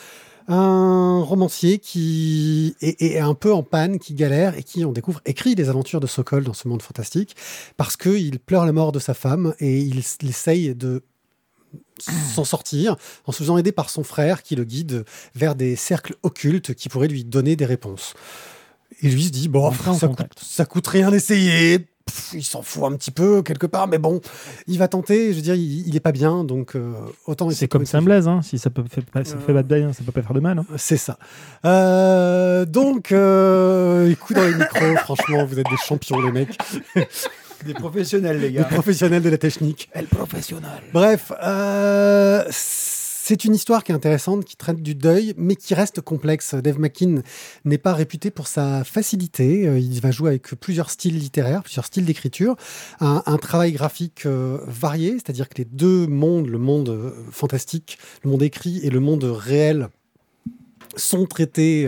[0.51, 5.21] un romancier qui est, est un peu en panne, qui galère et qui, on découvre,
[5.25, 7.35] écrit les aventures de Sokol dans ce monde fantastique
[7.77, 11.03] parce qu'il pleure la mort de sa femme et il, essaye de
[12.33, 16.15] s'en sortir en se faisant aider par son frère qui le guide vers des cercles
[16.23, 18.13] occultes qui pourraient lui donner des réponses.
[19.01, 20.09] Et lui se dit, bon, ça
[20.39, 21.87] ça coûte rien d'essayer.
[22.11, 24.21] Pff, Il s'en fout un petit peu quelque part, mais bon,
[24.67, 25.31] il va tenter.
[25.31, 26.93] Je veux dire, il, il est pas bien, donc euh,
[27.25, 28.41] autant C'est comme trouver Saint-Blaise, hein.
[28.43, 30.39] si ça peut fait pas, ça fait pas de bien, ça peut pas faire de
[30.39, 30.59] mal.
[30.59, 30.65] hein.
[30.77, 31.17] c'est ça.
[31.65, 36.57] Euh, donc, euh, coups dans les micros, franchement, vous êtes des champions, les mecs.
[37.65, 38.63] Des professionnels, les Des gars.
[38.63, 39.87] professionnels de la technique.
[39.93, 40.81] Elle professionnelle.
[40.93, 42.43] Bref, euh,
[43.23, 46.55] c'est une histoire qui est intéressante, qui traite du deuil, mais qui reste complexe.
[46.55, 47.21] Dave McKean
[47.65, 49.67] n'est pas réputé pour sa facilité.
[49.67, 52.55] Euh, Il va jouer avec plusieurs styles littéraires, plusieurs styles d'écriture,
[52.99, 58.31] un, travail graphique euh, varié, c'est-à-dire que les deux mondes, le monde euh, fantastique, le
[58.31, 59.89] monde écrit et le monde réel,
[60.97, 61.85] sont traités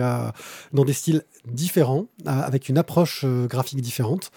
[0.71, 4.31] dans des styles différents, avec une approche graphique différente.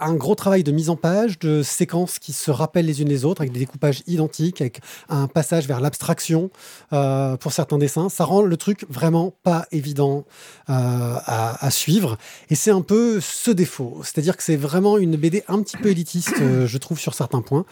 [0.00, 3.24] Un gros travail de mise en page, de séquences qui se rappellent les unes les
[3.24, 6.50] autres, avec des découpages identiques, avec un passage vers l'abstraction
[6.92, 8.08] euh, pour certains dessins.
[8.08, 10.24] Ça rend le truc vraiment pas évident
[10.68, 12.16] euh, à, à suivre.
[12.48, 14.00] Et c'est un peu ce défaut.
[14.02, 17.42] C'est-à-dire que c'est vraiment une BD un petit peu élitiste, euh, je trouve, sur certains
[17.42, 17.64] points.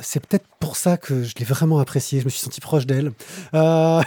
[0.00, 2.20] C'est peut-être pour ça que je l'ai vraiment apprécié.
[2.20, 3.12] Je me suis senti proche d'elle.
[3.54, 4.02] Euh,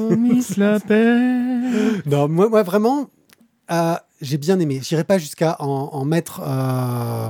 [0.00, 1.60] Oh, Miss la paix.
[2.06, 3.10] non, moi, moi vraiment,
[3.70, 4.80] euh, j'ai bien aimé.
[4.82, 7.28] J'irai pas jusqu'à en, mettre euh,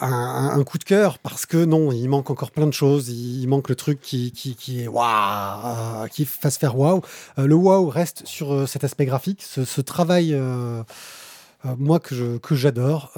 [0.00, 3.08] un, coup de cœur parce que non, il manque encore plein de choses.
[3.08, 7.02] Il, manque le truc qui, qui, qui est waouh, euh, qui fasse faire waouh.
[7.38, 10.38] Euh, le waouh reste sur cet aspect graphique, ce, travail.
[11.78, 13.12] moi que que j'adore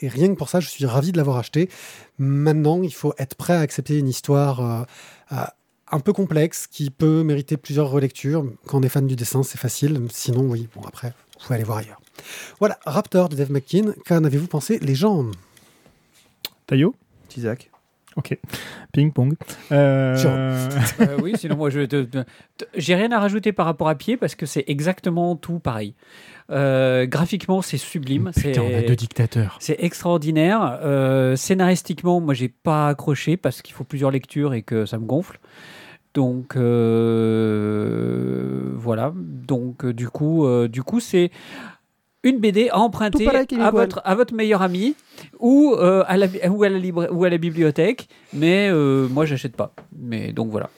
[0.00, 1.70] et rien que pour ça je suis ravi de l'avoir acheté
[2.18, 4.86] maintenant il faut être prêt à accepter une histoire
[5.92, 8.44] un peu complexe qui peut mériter plusieurs relectures.
[8.66, 10.00] Quand on est fan du dessin, c'est facile.
[10.10, 12.00] Sinon, oui, bon, après, vous pouvez aller voir ailleurs.
[12.58, 13.92] Voilà, Raptor de Dave McKean.
[14.06, 15.24] Qu'en avez-vous pensé, les gens?
[16.66, 16.94] Taillot
[17.36, 17.70] Isaac.
[18.16, 18.36] Ok.
[18.92, 19.34] Ping-pong.
[19.72, 20.16] Euh,
[21.00, 21.86] Euh, oui, sinon moi je
[22.74, 25.94] j'ai rien à rajouter par rapport à pied parce que c'est exactement tout pareil.
[26.50, 29.56] Euh, graphiquement, c'est sublime, Putain, on a c'est deux dictateurs.
[29.60, 30.80] c'est extraordinaire.
[30.82, 35.06] Euh, scénaristiquement, moi j'ai pas accroché parce qu'il faut plusieurs lectures et que ça me
[35.06, 35.38] gonfle.
[36.14, 36.56] Donc
[37.40, 39.12] euh, voilà.
[39.16, 41.30] Donc euh, du coup, euh, du coup c'est
[42.22, 43.24] une BD à emprunter
[43.62, 44.94] à votre, à votre meilleur ami
[45.38, 48.08] ou, euh, à, la, ou, à la libra- ou à la bibliothèque.
[48.34, 49.72] Mais euh, moi, j'achète pas.
[49.98, 50.68] Mais donc voilà.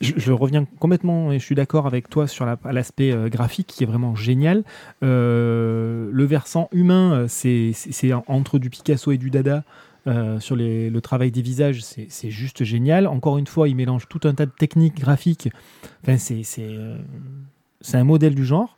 [0.00, 3.84] Je, je reviens complètement et je suis d'accord avec toi sur la- l'aspect graphique qui
[3.84, 4.64] est vraiment génial.
[5.04, 9.62] Euh, le versant humain, c'est c'est- c'est en- entre du Picasso et du Dada.
[10.06, 13.06] Euh, sur le travail des visages, c'est juste génial.
[13.06, 15.48] Encore une fois, il mélange tout un tas de techniques graphiques.
[16.02, 16.98] Enfin, c'est euh,
[17.92, 18.76] un modèle du genre.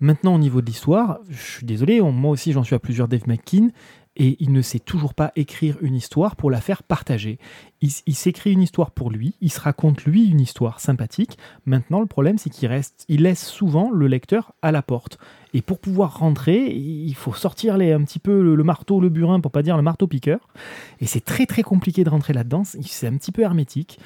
[0.00, 3.26] Maintenant, au niveau de l'histoire, je suis désolé, moi aussi j'en suis à plusieurs Dave
[3.26, 3.70] McKean,
[4.18, 7.38] et il ne sait toujours pas écrire une histoire pour la faire partager.
[7.80, 11.38] Il, s'écrit une histoire pour lui, il se raconte lui une histoire sympathique.
[11.64, 15.18] Maintenant, le problème, c'est qu'il reste, il laisse souvent le lecteur à la porte.
[15.54, 19.38] Et pour pouvoir rentrer, il faut sortir les, un petit peu le, marteau, le burin,
[19.38, 20.40] pour pas dire le marteau piqueur.
[21.00, 22.64] Et c'est très très compliqué de rentrer là-dedans.
[22.64, 24.00] C'est un petit peu hermétique.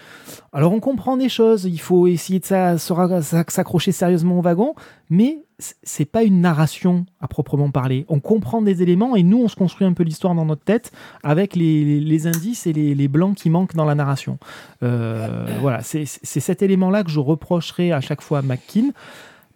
[0.52, 1.64] Alors on comprend des choses.
[1.64, 4.74] Il faut essayer de s'accrocher sérieusement au wagon,
[5.08, 5.38] mais
[5.82, 8.04] c'est pas une narration à proprement parler.
[8.08, 10.92] On comprend des éléments et nous on se construit un peu l'histoire dans notre tête
[11.22, 14.38] avec les, les- indices et les, les blancs qui manquent dans la narration.
[14.82, 18.90] Euh, voilà, c'est c'est cet élément-là que je reprocherai à chaque fois à McKean.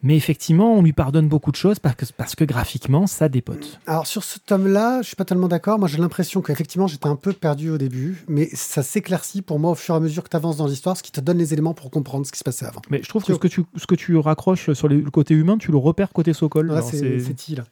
[0.06, 3.80] Mais effectivement, on lui pardonne beaucoup de choses parce que, parce que graphiquement, ça dépote.
[3.88, 5.80] Alors sur ce tome-là, je suis pas tellement d'accord.
[5.80, 9.72] Moi, j'ai l'impression qu'effectivement, j'étais un peu perdu au début, mais ça s'éclaircit pour moi
[9.72, 11.52] au fur et à mesure que tu avances dans l'histoire, ce qui te donne les
[11.52, 12.82] éléments pour comprendre ce qui se passait avant.
[12.88, 15.34] Mais je trouve que ce que tu, ce que tu raccroches sur les- le côté
[15.34, 16.70] humain, tu le repères côté Sokol.
[16.70, 16.88] Alors,
[17.24, 17.64] c'est T, là.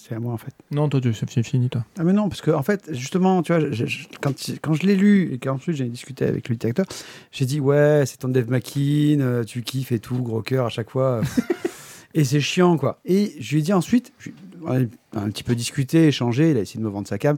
[0.00, 0.54] C'est à moi, en fait.
[0.70, 1.84] Non, toi, tu- c'est c'est fini, toi.
[1.98, 4.32] Ah mais non, parce que en fait, justement, tu vois, je- je- quand,
[4.62, 6.86] quand je l'ai lu et qu'ensuite j'ai discuté avec le directeur,
[7.32, 10.68] j'ai dit ouais, c'est ton Dave McKean, euh, tu kiffes et tout, gros cœur à
[10.68, 11.20] chaque fois.
[12.14, 13.00] et c'est chiant, quoi.
[13.04, 14.30] Et je lui ai dit ensuite, je-
[14.62, 17.36] on a un petit peu discuté, échangé, il a essayé de me vendre sa cam,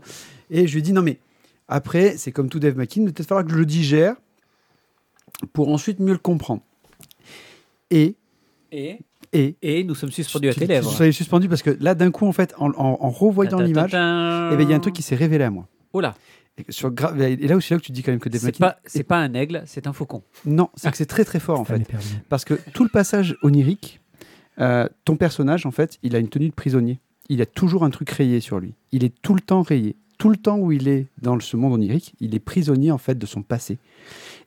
[0.50, 1.18] et je lui ai dit non mais
[1.66, 4.16] Après, c'est comme tout Dave McKean, il va peut-être falloir que je le digère
[5.54, 6.62] pour ensuite mieux le comprendre.
[7.90, 8.16] Et,
[8.72, 8.98] Et,
[9.32, 10.90] et, et nous sommes suspendus à tes lèvres.
[10.90, 13.90] Soyez suspendu parce que là, d'un coup, en fait, en, en- en revoyant l'image,
[14.52, 15.68] eh ben, il y a un truc qui s'est révélé à moi.
[15.92, 16.14] Oh là,
[16.58, 18.58] Et, sur gra- et là aussi, là que tu dis quand même que Dave c'est
[18.58, 20.22] pas, c'est pas un aigle, c'est un faucon.
[20.44, 21.82] Non, c'est que c'est très très fort en fait.
[22.28, 24.00] Parce que tout le passage onirique,
[24.60, 26.98] euh, ton personnage, en fait, il a une tenue de prisonnier.
[27.28, 28.74] Il a toujours un truc rayé sur lui.
[28.92, 29.96] Il est tout le temps rayé.
[30.18, 33.16] Tout le temps où il est dans ce monde onirique, il est prisonnier en fait
[33.16, 33.78] de son passé.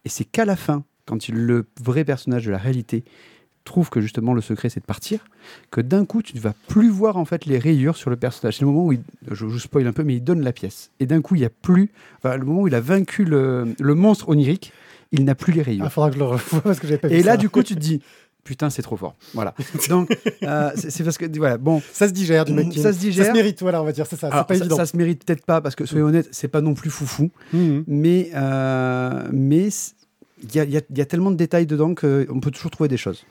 [0.05, 3.03] Et c'est qu'à la fin, quand il- le vrai personnage de la réalité
[3.63, 5.19] trouve que justement le secret c'est de partir,
[5.71, 8.55] que d'un coup tu ne vas plus voir en fait les rayures sur le personnage.
[8.57, 10.91] C'est le moment où il, je vous spoil un peu, mais il donne la pièce.
[10.99, 13.73] Et d'un coup il n'y a plus, enfin, le moment où il a vaincu le,
[13.79, 14.71] le monstre onirique,
[15.11, 15.85] il n'a plus les rayures.
[15.85, 17.37] Il faudra que je le revoie parce que j'avais pas vu Et là, ça.
[17.37, 18.01] du coup, tu te dis,
[18.43, 19.13] putain, c'est trop fort.
[19.35, 19.53] Voilà.
[19.89, 20.09] Donc,
[20.41, 21.81] euh, c'est parce que, voilà, bon.
[21.91, 22.73] Ça se digère du mec.
[22.73, 23.25] Ça se digère.
[23.25, 24.27] Ça se mérite, voilà, on va dire, c'est ça.
[24.27, 24.75] alors, C'est pas ça, évident.
[24.75, 27.29] ça se mérite peut-être pas parce que, soyons honnêtes, c'est pas non plus foufou.
[27.53, 27.83] Mhm.
[27.85, 29.67] Mais, euh, mais
[30.51, 33.23] y y il y a tellement de détails dedans qu'on peut toujours trouver des choses.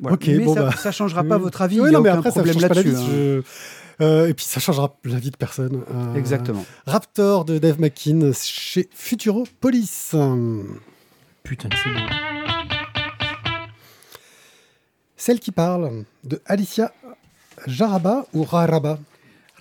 [0.00, 0.14] Voilà.
[0.14, 0.72] Ok, mais bon, ça, bah.
[0.76, 1.80] ça changera pas votre avis.
[1.80, 2.96] Oui, il y a non, mais aucun après, ça problème change pas la là-dessus.
[2.96, 3.02] vie.
[3.02, 3.42] hein.
[4.00, 5.82] je- euh, et puis, ça changera la vie de personne.
[5.94, 6.64] Euh, Exactement.
[6.86, 10.12] Raptor de Dave McKean chez Futuropolis.
[11.42, 11.98] Putain, c'est beau.
[15.16, 16.92] Celle qui parle de Alicia
[17.66, 18.98] Jaraba ou Raraba?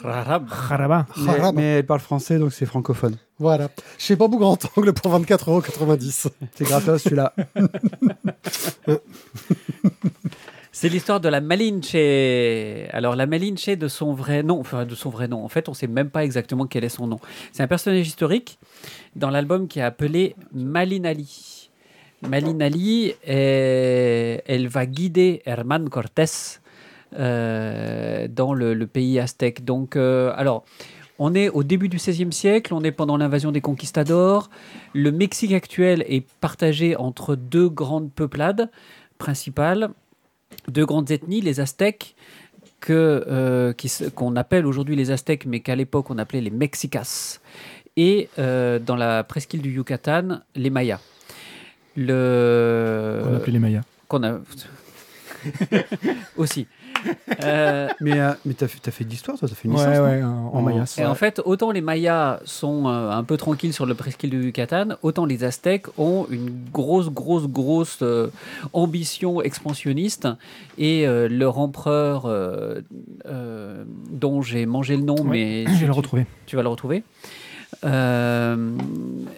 [0.01, 0.47] Rarab.
[0.49, 1.05] Haraba.
[1.17, 1.51] Mais, Raraba.
[1.51, 3.17] mais elle parle français, donc c'est francophone.
[3.39, 3.67] Voilà.
[3.97, 6.29] Chez Bambou Grand Angle pour 24,90€.
[6.55, 7.33] C'est gratos celui-là.
[10.81, 11.93] C'est l'histoire de la Malinche.
[12.93, 15.43] Alors la Malinche de son vrai nom, enfin de son vrai nom.
[15.43, 17.19] En fait, on sait même pas exactement quel est son nom.
[17.51, 18.59] C'est un personnage historique
[19.17, 21.69] dans l'album qui est appelé Malinali.
[22.25, 26.59] Malinali, elle va guider Herman Cortés
[27.13, 29.65] euh, dans le, le pays aztèque.
[29.65, 30.63] Donc, euh, alors.
[31.21, 34.49] On est au début du XVIe siècle, on est pendant l'invasion des conquistadors.
[34.93, 38.71] Le Mexique actuel est partagé entre deux grandes peuplades
[39.17, 39.89] principales
[40.67, 42.15] deux grandes ethnies, les Aztèques,
[42.79, 43.73] que, euh,
[44.15, 47.39] qu'on appelle aujourd'hui les Aztèques, mais qu'à l'époque on appelait les Mexicas,
[47.97, 51.01] et euh, dans la presqu'île du Yucatan, les Mayas.
[51.97, 53.21] Le...
[53.25, 53.81] On appelait les Mayas.
[54.07, 54.39] qu'on a...
[56.37, 56.67] Aussi.
[57.41, 59.77] Euh, mais euh, mais t'as fait, t'as fait de l'histoire, toi T'as fait une Ouais,
[59.77, 60.95] licence non ouais, en, en En- Mayas.
[60.99, 64.43] et en fait, autant les Mayas sont euh, un peu tranquilles sur le presqu'île du
[64.43, 68.27] Yucatan, autant les Aztèques ont une grosse, grosse, grosse euh,
[68.73, 70.27] ambition expansionniste.
[70.77, 72.81] Et euh, leur empereur, euh,
[73.25, 75.29] euh, dont j'ai mangé le nom, Ouais,
[75.65, 76.25] mais Je vais le retrouver.
[76.45, 77.03] tu vas le retrouver,
[77.83, 78.71] euh,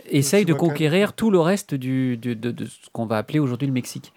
[0.10, 3.68] essaye de conquérir tout le reste du, du- de, de ce qu'on va appeler aujourd'hui
[3.68, 4.14] le Mexique.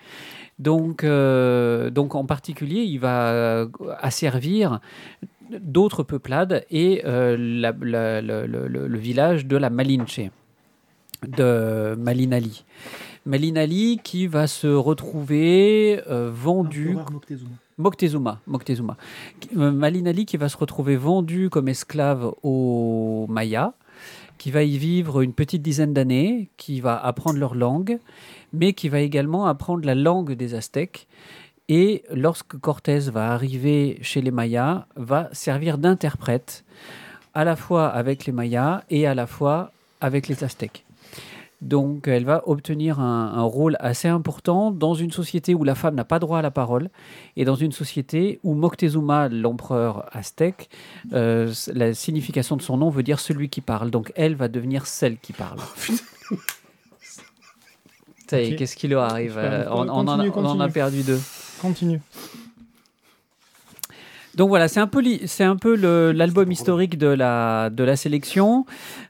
[0.58, 3.66] Donc, euh, donc en particulier, il va
[4.00, 4.80] asservir
[5.50, 10.20] d'autres peuplades et euh, la- la- le, le- le- le village de la Malinche,
[11.26, 12.64] de Malinali.
[13.26, 16.96] Malinali qui va se retrouver vendu
[17.76, 18.96] Moctezuma, Moctezuma.
[19.54, 23.72] Malinali qui va se retrouver vendu comme esclave aux Mayas,
[24.38, 27.98] qui va y vivre une petite dizaine d'années, qui va apprendre leur langue,
[28.52, 31.06] mais qui va également apprendre la langue des Aztèques.
[31.68, 36.64] Et lorsque Cortés va arriver chez les Mayas, va servir d'interprète
[37.32, 40.83] à la fois avec les Mayas et à la fois avec les Aztèques.
[41.64, 45.94] Donc elle va obtenir un, un rôle assez important dans une société où la femme
[45.94, 46.90] n'a pas droit à la parole
[47.36, 50.68] et dans une société où Moctezuma, l'empereur aztèque,
[51.14, 53.90] euh, la signification de son nom veut dire celui qui parle.
[53.90, 55.58] Donc elle va devenir celle qui parle.
[58.28, 58.58] Ça y est, Ok.
[58.58, 60.72] qu'est-ce qui leur arrive Euh, on, continue, on en a, on en a continue.
[60.72, 61.20] perdu deux.
[61.60, 62.00] Continue.
[64.36, 67.84] Donc voilà, c'est un peu, li- c'est un peu le- l'album historique de la, de
[67.84, 68.66] la sélection.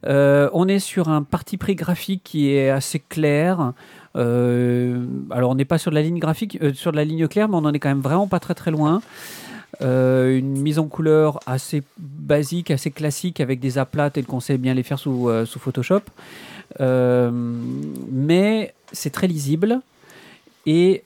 [0.07, 3.73] Euh, on est sur un parti pris graphique qui est assez clair.
[4.17, 7.27] Euh, alors on n'est pas sur de la ligne graphique, euh, sur de la ligne
[7.27, 9.01] claire, mais on en est quand même vraiment pas très très loin.
[9.83, 14.59] Euh, une mise en couleur assez basique, assez classique, avec des aplats tels qu'on sait
[14.59, 16.03] bien les faire sous, euh, sous Photoshop.
[16.81, 17.31] Euh,
[18.13, 19.81] mais c'est très lisible.
[20.67, 21.03] Et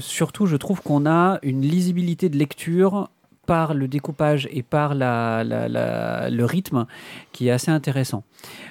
[0.00, 3.08] surtout, je trouve qu'on a une lisibilité de lecture
[3.50, 6.86] par le découpage et par le rythme
[7.32, 8.22] qui est assez intéressant.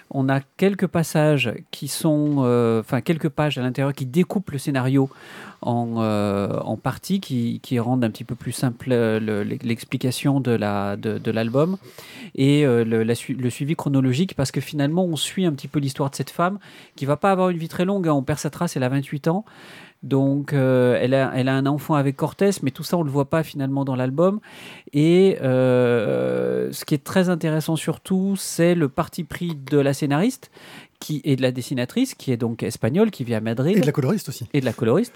[0.10, 4.58] On a quelques passages qui sont, euh, enfin quelques pages à l'intérieur qui découpent le
[4.58, 5.10] scénario
[5.62, 10.52] en, euh, en parties, qui, rendent un petit peu plus simple euh, le- l'explication de
[10.52, 11.76] la de, l'album
[12.36, 16.16] et le, le suivi chronologique parce que finalement on suit un petit peu l'histoire de
[16.16, 16.58] cette femme
[16.96, 18.08] qui va pas avoir une vie très longue.
[18.08, 18.14] hein.
[18.14, 19.44] On perd sa trace, elle a 28 ans.
[20.02, 23.06] Donc, euh, elle, a, elle a un enfant avec Cortés, mais tout ça, on ne
[23.06, 24.40] le voit pas finalement dans l'album.
[24.94, 30.52] Et euh, ce qui est très intéressant surtout, c'est le parti pris de la scénariste
[31.00, 33.86] qui, et de la dessinatrice, qui est donc espagnole, qui vit à Madrid Et de
[33.86, 34.46] la coloriste aussi.
[34.54, 35.14] et de la coloriste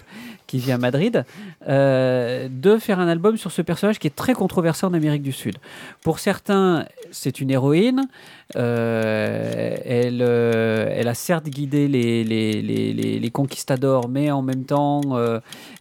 [0.47, 1.25] qui vit à Madrid,
[1.67, 5.33] euh, de faire un album sur ce personnage qui est très controversé en Amérique du
[5.33, 5.57] Sud.
[6.01, 8.07] Pour certains, c'est une héroïne.
[8.55, 14.41] Euh, elle, euh, elle a certes guidé les, les, les, les- les conquistadors, mais en
[14.41, 15.01] même temps,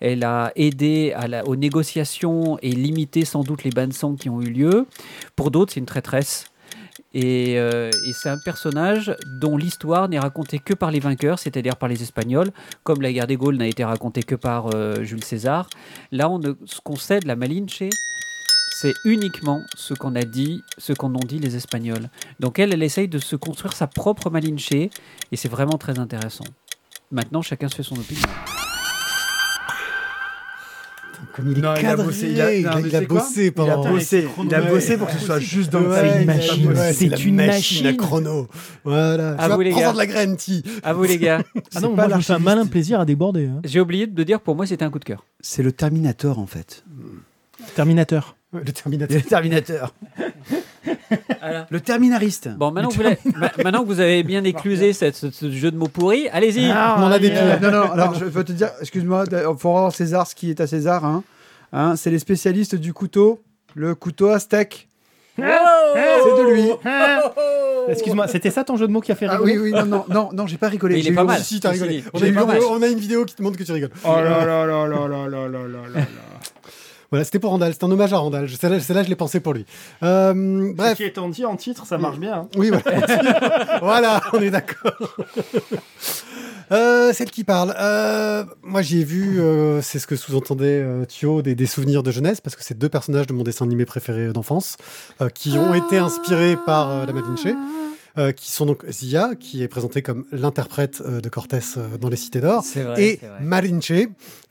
[0.00, 4.14] elle a aidé à la- aux négociations et limité sans doute les bains de sang
[4.14, 4.86] qui ont eu lieu.
[5.36, 6.46] Pour d'autres, c'est une traîtresse.
[7.14, 11.76] Et, euh, et c'est un personnage dont l'histoire n'est racontée que par les vainqueurs, c'est-à-dire
[11.76, 12.50] par les Espagnols,
[12.84, 15.68] comme la guerre des Gaules n'a été racontée que par euh, Jules César.
[16.10, 17.82] Là, on ce qu'on sait de la Malinche,
[18.80, 22.08] c'est uniquement ce qu'on a dit, ce qu'en ont dit les Espagnols.
[22.40, 24.90] Donc elle, elle essaye de se construire sa propre Malinche, et
[25.34, 26.44] c'est vraiment très intéressant.
[27.10, 28.28] Maintenant, chacun se fait son opinion.
[31.34, 33.88] Comme il est Non, il a bossé, il a- non, il bossé Il a pendant.
[33.90, 34.70] bossé, il a Ouais.
[34.70, 37.18] bossé pour que ce soit juste dans le Ouais, C'est une machine, ouais, c'est la
[37.18, 38.48] une machine à chrono.
[38.84, 39.34] Voilà.
[39.38, 39.92] À Tu vous, les gars.
[39.92, 40.62] de la graine, Ti.
[40.82, 41.42] À vous les gars.
[41.74, 43.46] Ah non, pas moi je me fais un malin plaisir à déborder.
[43.46, 43.60] hein.
[43.64, 45.24] J'ai oublié de dire, pour moi, c'était un coup de cœur.
[45.40, 46.84] C'est le Terminator en fait.
[47.74, 48.36] Terminateur.
[48.52, 49.16] Le Terminator.
[49.16, 49.94] Le Terminator.
[51.70, 52.48] Le Terminariste.
[52.56, 55.50] Bon, maintenant que, vous l'avez- ma- maintenant que vous avez bien éclusé cette- ce, ce
[55.50, 56.70] jeu de mots pourris, allez-y.
[56.70, 57.70] Ah, on en a des euh, pires.
[57.70, 60.60] non, non, alors je veux te dire, excuse-moi, il faut rendre César ce qui est
[60.60, 61.04] à César.
[61.04, 61.22] Hein.
[61.72, 63.40] Hein, c'est les spécialistes du couteau,
[63.74, 64.88] le couteau aztèque.
[65.36, 66.68] C'est de lui.
[67.88, 69.86] Excuse-moi, c'était ça ton jeu de mots qui a fait Ah rigoler oui, oui, non,
[69.86, 70.94] non, non, non j'ai pas rigolé.
[70.94, 71.40] Mais il est J'ai pas eu- mal.
[71.40, 72.00] Si, si, t'as Ceci rigolé.
[72.02, 72.58] dit, On j'ai a, une vidéo, mal.
[72.70, 73.90] on a une vidéo qui te montre que tu rigoles.
[74.04, 76.00] Oh là là là là là là là là là là.
[77.12, 77.72] Voilà, c'était pour Randall.
[77.74, 78.48] C'est un hommage à Randall.
[78.48, 79.66] Celle-là, celle-là, je l'ai pensé pour lui.
[80.02, 80.96] Euh, bref.
[80.96, 82.32] qui est en, en titre, ça marche bien.
[82.34, 82.48] hein.
[82.56, 83.78] Oui, voilà.
[83.82, 85.14] voilà, on est d'accord.
[86.70, 87.74] Euh, celle qui parle.
[87.78, 92.02] Euh, moi, j'y ai vu, euh, c'est ce que sous-entendait euh, Thio, des, des souvenirs
[92.02, 94.78] de jeunesse, parce que c'est deux personnages de mon dessin animé préféré d'enfance,
[95.20, 97.46] euh, qui ont été inspirés par euh, la Malinche,
[98.18, 102.08] euh, qui sont donc Zia, qui est présentée comme l'interprète euh, de Cortés euh, dans
[102.08, 102.62] Les Cités d'Or,
[102.98, 103.18] et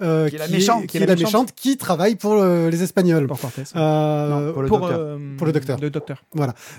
[0.01, 3.28] euh, Qui est la méchante, qui est la méchante, qui travaille pour euh, les Espagnols.
[3.28, 3.64] Pour Cortés.
[3.76, 4.99] Euh, Non, pour le Pour, docteur.
[4.99, 5.80] euh, Pour le docteur.
[5.80, 6.24] Le docteur.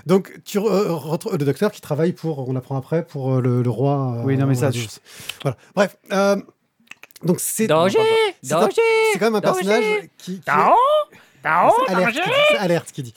[0.05, 0.97] donc, tu euh,
[1.31, 4.17] le docteur qui travaille pour, on apprend après, pour le, le roi.
[4.17, 4.87] euh, Oui, non, mais ça, euh, je-
[5.41, 5.57] Voilà.
[5.75, 5.95] Bref.
[6.11, 6.35] euh,
[7.23, 7.67] donc, c'est.
[7.67, 7.99] Danger
[8.43, 8.81] Danger
[9.13, 10.33] C'est quand même un Danger personnage qui.
[10.35, 10.73] qui Tao
[11.43, 13.13] C'est alerte, qui dit.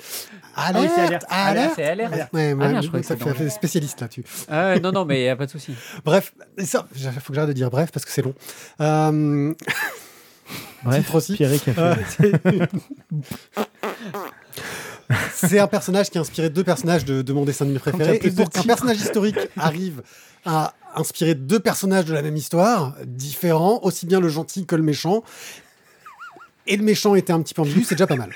[0.55, 1.25] Alerte, c'est alerte.
[1.29, 1.79] alerte.
[1.79, 2.33] Alerte.
[2.33, 4.25] Ouais, Ah, merde, je croyais que ça fait spécialiste là-dessus.
[4.49, 5.75] Ah, non, non, mais il n'y a pas de souci.
[6.05, 8.35] Bref, il faut que j'arrête de dire bref parce que c'est long.
[8.81, 9.55] Euh,
[10.85, 11.35] Bref, titre aussi.
[11.35, 12.33] Pierre qui a fait.
[12.47, 12.67] Euh,
[15.35, 18.21] c'est un personnage qui a inspiré deux personnages de, de mon dessin animé préféré.
[18.23, 20.03] Et pour qu'un personnage historique arrive
[20.45, 24.83] à inspirer deux personnages de la même histoire, différents, aussi bien le gentil que le
[24.83, 25.23] méchant,
[26.67, 28.31] et le méchant était un petit peu ambigu, c'est déjà pas mal.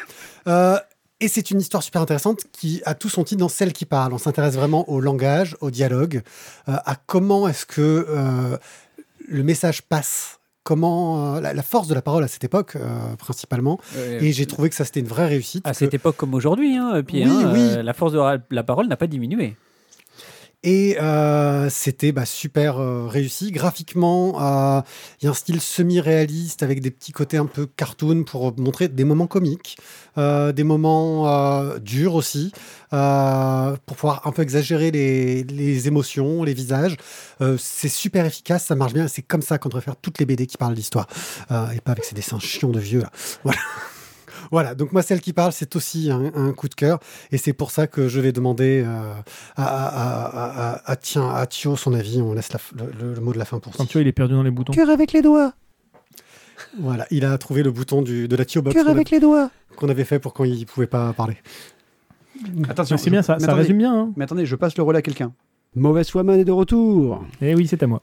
[0.46, 0.78] Euh,
[1.20, 4.12] et c'est une histoire super intéressante qui a tout son titre dans celle qui parle.
[4.14, 6.22] On s'intéresse vraiment au langage, au dialogue,
[6.68, 8.56] euh, à comment est-ce que euh,
[9.28, 12.76] le message passe, comment euh, la, la force de la parole à cette époque
[13.18, 13.78] principalement.
[14.20, 15.66] Et j'ai trouvé que ça c'était une vraie réussite.
[15.66, 17.82] À que- cette époque comme aujourd'hui, hein, Pierre, Oui, hein, oui.
[17.84, 18.20] la force de
[18.50, 19.56] la parole n'a pas diminué.
[20.62, 23.50] Et euh, c'était bah, super euh, réussi.
[23.50, 24.82] Graphiquement, euh,
[25.20, 28.88] il y a un style semi-réaliste avec des petits côtés un peu cartoon pour montrer
[28.88, 29.78] des moments comiques,
[30.18, 32.52] euh, des moments euh, durs aussi,
[32.90, 36.96] pour pouvoir un peu exagérer les, les émotions, les visages.
[37.58, 39.08] C'est super efficace, ça marche bien.
[39.08, 41.06] C'est comme ça qu'on devrait faire toutes les BD qui parlent d'histoire,
[41.50, 43.10] et pas avec ces dessins chiants de vieux là.
[43.44, 43.60] Voilà.
[44.50, 46.98] Voilà, donc moi, celle qui parle, c'est aussi un, un coup de cœur.
[47.30, 49.12] Et c'est pour ça que je vais demander euh,
[49.56, 52.20] à, à, à, à- à- tiens, à Thio son avis.
[52.20, 54.00] On laisse la le, le- le mot de la fin pour Quand Thio.
[54.00, 54.72] il est perdu dans les boutons.
[54.72, 55.52] Cœur avec les doigts.
[56.78, 59.50] Voilà, il a trouvé le bouton du, de la Thio Box Cœur avec les doigts.
[59.76, 61.36] qu'on avait fait pour quand il pouvait pas parler.
[62.68, 63.94] Attention, C'est bien, ça, mais ça attendez, résume bien.
[63.94, 64.12] hein.
[64.16, 65.32] Mais attendez, je passe le relais à quelqu'un.
[65.74, 67.24] Mauvaise foi man est de retour.
[67.40, 68.02] Eh oui, c'est à moi.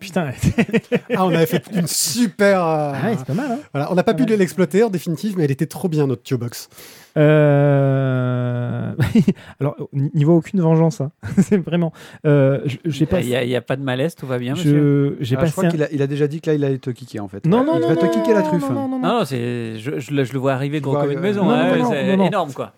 [0.00, 0.30] Putain,
[1.14, 2.64] Ah, on avait fait une super.
[2.64, 3.52] euh, ah ouais, c'est pas mal.
[3.52, 4.36] Hein voilà, on n'a pas pu Ouais.
[4.36, 6.68] l'exploiter en définitive, mais elle était trop bien notre Thio Box.
[7.16, 8.92] Euh,
[9.60, 11.10] Alors, niveau aucune vengeance, hein.
[11.38, 11.92] c'est vraiment.
[12.26, 13.20] Euh, je- j'ai pas.
[13.20, 14.54] Il n'y a, il y a pas de malaise, tout va bien.
[14.54, 16.64] Je j'ai Ah, je crois un- qu'il a, il a déjà dit que là, il
[16.64, 17.46] allait te kicker en fait.
[17.46, 17.88] Non, non, il non.
[17.88, 18.68] va te non, kicker la truffe.
[18.68, 21.10] Non, non, non, Non, non, c'est, je, je le- je le vois arriver gros comme
[21.10, 21.48] une maison.
[21.50, 22.72] hein, c'est énorme, quoi.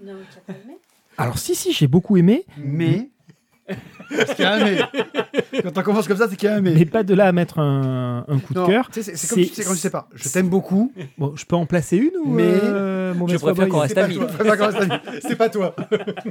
[1.19, 2.45] Alors, si, si, j'ai beaucoup aimé.
[2.57, 3.11] Mais
[4.17, 4.79] Parce qu'il y a un mais.
[5.63, 6.75] Quand on commence comme ça, c'est qu'il y a un mais.
[6.75, 8.89] Mais pas de là à mettre un, un coup de cœur.
[8.93, 10.09] tu sais, C'est comme, C'est- c'est comme je sais pas.
[10.15, 13.53] Je t'aime beaucoup, Bon, je peux en placer une ou Mais- euh, mauvaise Je foi
[13.53, 14.15] préfère qu'on reste amis.
[14.17, 14.27] toi.
[14.31, 15.01] Je préfère qu'on reste amis.
[15.23, 15.75] C'est pas toi.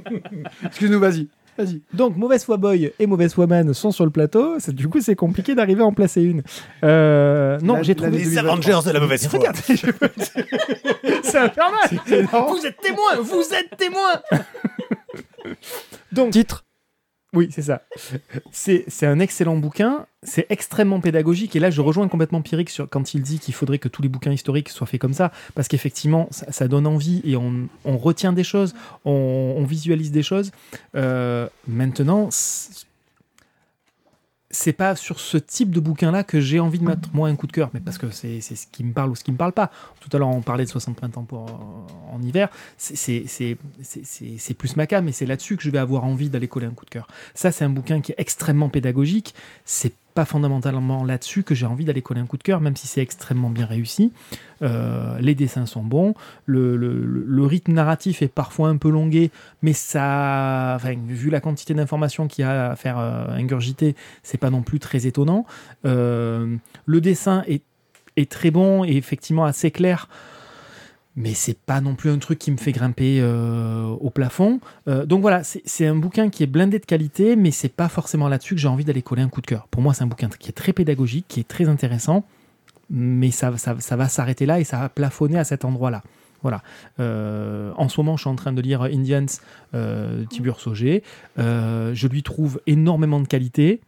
[0.66, 1.28] Excuse-nous, vas-y.
[1.58, 1.82] Vas-y.
[1.94, 4.56] Donc, mauvaise foi boy et mauvaise foi man sont sur le plateau.
[4.60, 6.42] C'est- Du coup, c'est compliqué d'arriver à en placer une.
[6.84, 8.18] Euh, non, j'ai trouvé.
[8.18, 9.58] les Avengers de la mauvaise Mais Regarde,
[11.24, 11.90] c'est infernal.
[12.50, 14.22] Vous êtes témoin, vous êtes témoin.
[16.12, 16.64] Donc, Titre
[17.34, 17.84] Oui, c'est ça.
[18.52, 23.14] C'est un excellent bouquin, c'est extrêmement pédagogique, et là je rejoins complètement Pierrick sur, quand
[23.14, 26.28] il dit qu'il faudrait que tous les bouquins historiques soient faits comme ça, parce qu'effectivement
[26.32, 28.74] ça, donne envie et on, on retient des choses,
[29.06, 30.52] on, visualise des choses.
[30.96, 32.30] Euh, maintenant,
[34.52, 37.45] c'est pas sur ce type de bouquin-là que j'ai envie de mettre moi un coup
[37.47, 39.52] de cœur, mais parce que c'est ce qui me parle ou ce qui me parle
[39.54, 39.70] pas.
[40.00, 43.26] Tout à l'heure on parlait de 60 printemps pour, euh, en hiver, c'est-
[44.58, 46.86] plus ma cam, et c'est là-dessus que je vais avoir envie d'aller coller un coup
[46.86, 47.08] de cœur.
[47.34, 49.36] Ça, c'est un bouquin qui est extrêmement pédagogique.
[49.66, 52.88] C'est pas fondamentalement là-dessus que j'ai envie d'aller coller un coup de cœur, même si
[52.88, 54.12] c'est extrêmement bien réussi.
[54.62, 56.14] Euh, les dessins sont bons,
[56.45, 59.32] le, le- le- rythme narratif est parfois un peu longué,
[59.62, 64.49] mais ça, vu la quantité d'informations qu'il y a à faire euh, ingurgiter, c'est pas
[64.49, 65.45] non plus très étonnant.
[65.86, 67.64] Euh, le dessin est,
[68.18, 70.10] est très bon et effectivement assez clair.
[71.20, 74.60] Mais c'est pas non plus un truc qui me fait grimper euh, au plafond.
[74.88, 78.28] Euh, donc voilà, c'est un bouquin qui est blindé de qualité, mais c'est pas forcément
[78.28, 79.68] là-dessus que j'ai envie d'aller coller un coup de cœur.
[79.68, 82.26] Pour moi, c'est un bouquin qui est très pédagogique, qui est très intéressant,
[82.90, 86.04] mais ça, va s'arrêter là et ça va plafonner à cet endroit-là.
[86.42, 86.62] Voilà.
[87.00, 89.26] Euh, en ce moment, je suis en train de lire Indians
[89.74, 91.04] euh, Tiburce Auger.
[91.38, 93.82] Euh, je lui trouve énormément de qualité.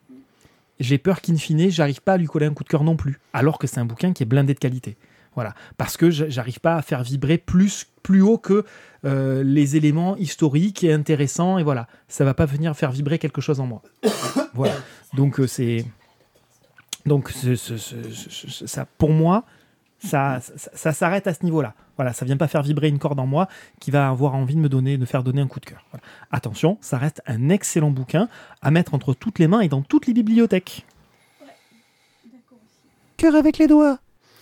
[0.79, 3.19] J'ai peur qu'in fine, j'arrive pas à lui coller un coup de cœur non plus,
[3.33, 4.97] alors que c'est un bouquin qui est blindé de qualité.
[5.35, 8.65] Voilà, parce que je- j'arrive pas à faire vibrer plus, plus haut que
[9.05, 13.39] euh, les éléments historiques et intéressants, et voilà, ça va pas venir faire vibrer quelque
[13.41, 13.81] chose en moi.
[14.53, 14.73] voilà,
[15.13, 15.85] donc euh, c'est.
[17.05, 19.43] Donc, ce- ce- ce- ce- ce- ça, pour moi,
[20.03, 21.73] ça, ça, ça s'arrête à ce niveau-là.
[21.95, 23.47] Voilà, ça vient pas faire vibrer une corde en moi
[23.79, 25.83] qui va avoir envie de me donner, de faire donner un coup de cœur.
[25.91, 26.03] Voilà.
[26.31, 28.27] Attention, ça reste un excellent bouquin
[28.61, 30.85] à mettre entre toutes les mains et dans toutes les bibliothèques.
[33.17, 33.99] Cœur avec les doigts.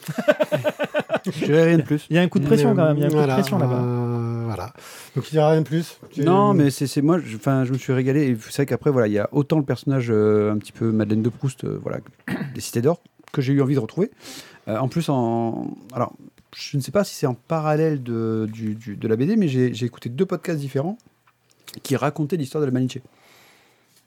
[1.25, 2.05] Je dirais rien de plus.
[2.09, 3.33] Il y a un coup de pression quand même, il y a un coup de
[3.33, 3.81] pression là-bas.
[3.83, 4.73] euh, voilà.
[5.15, 5.99] Donc il n'y a rien de plus.
[6.17, 8.29] Non, mais c'est moi, je, enfin, je me suis régalé.
[8.29, 10.91] Et c'est vrai qu'après, voilà, il y a autant le personnage euh, un petit peu
[10.91, 11.99] Madeleine de Proust, euh, voilà,
[12.55, 14.11] des Cités d'Or, que j'ai eu envie de retrouver.
[14.67, 16.13] Euh, en plus, en, alors,
[16.55, 19.47] je ne sais pas si c'est en parallèle de, du, du- de la BD, mais
[19.47, 20.97] j'ai j'ai écouté deux podcasts différents
[21.83, 23.01] qui racontaient l'histoire de la Maniché.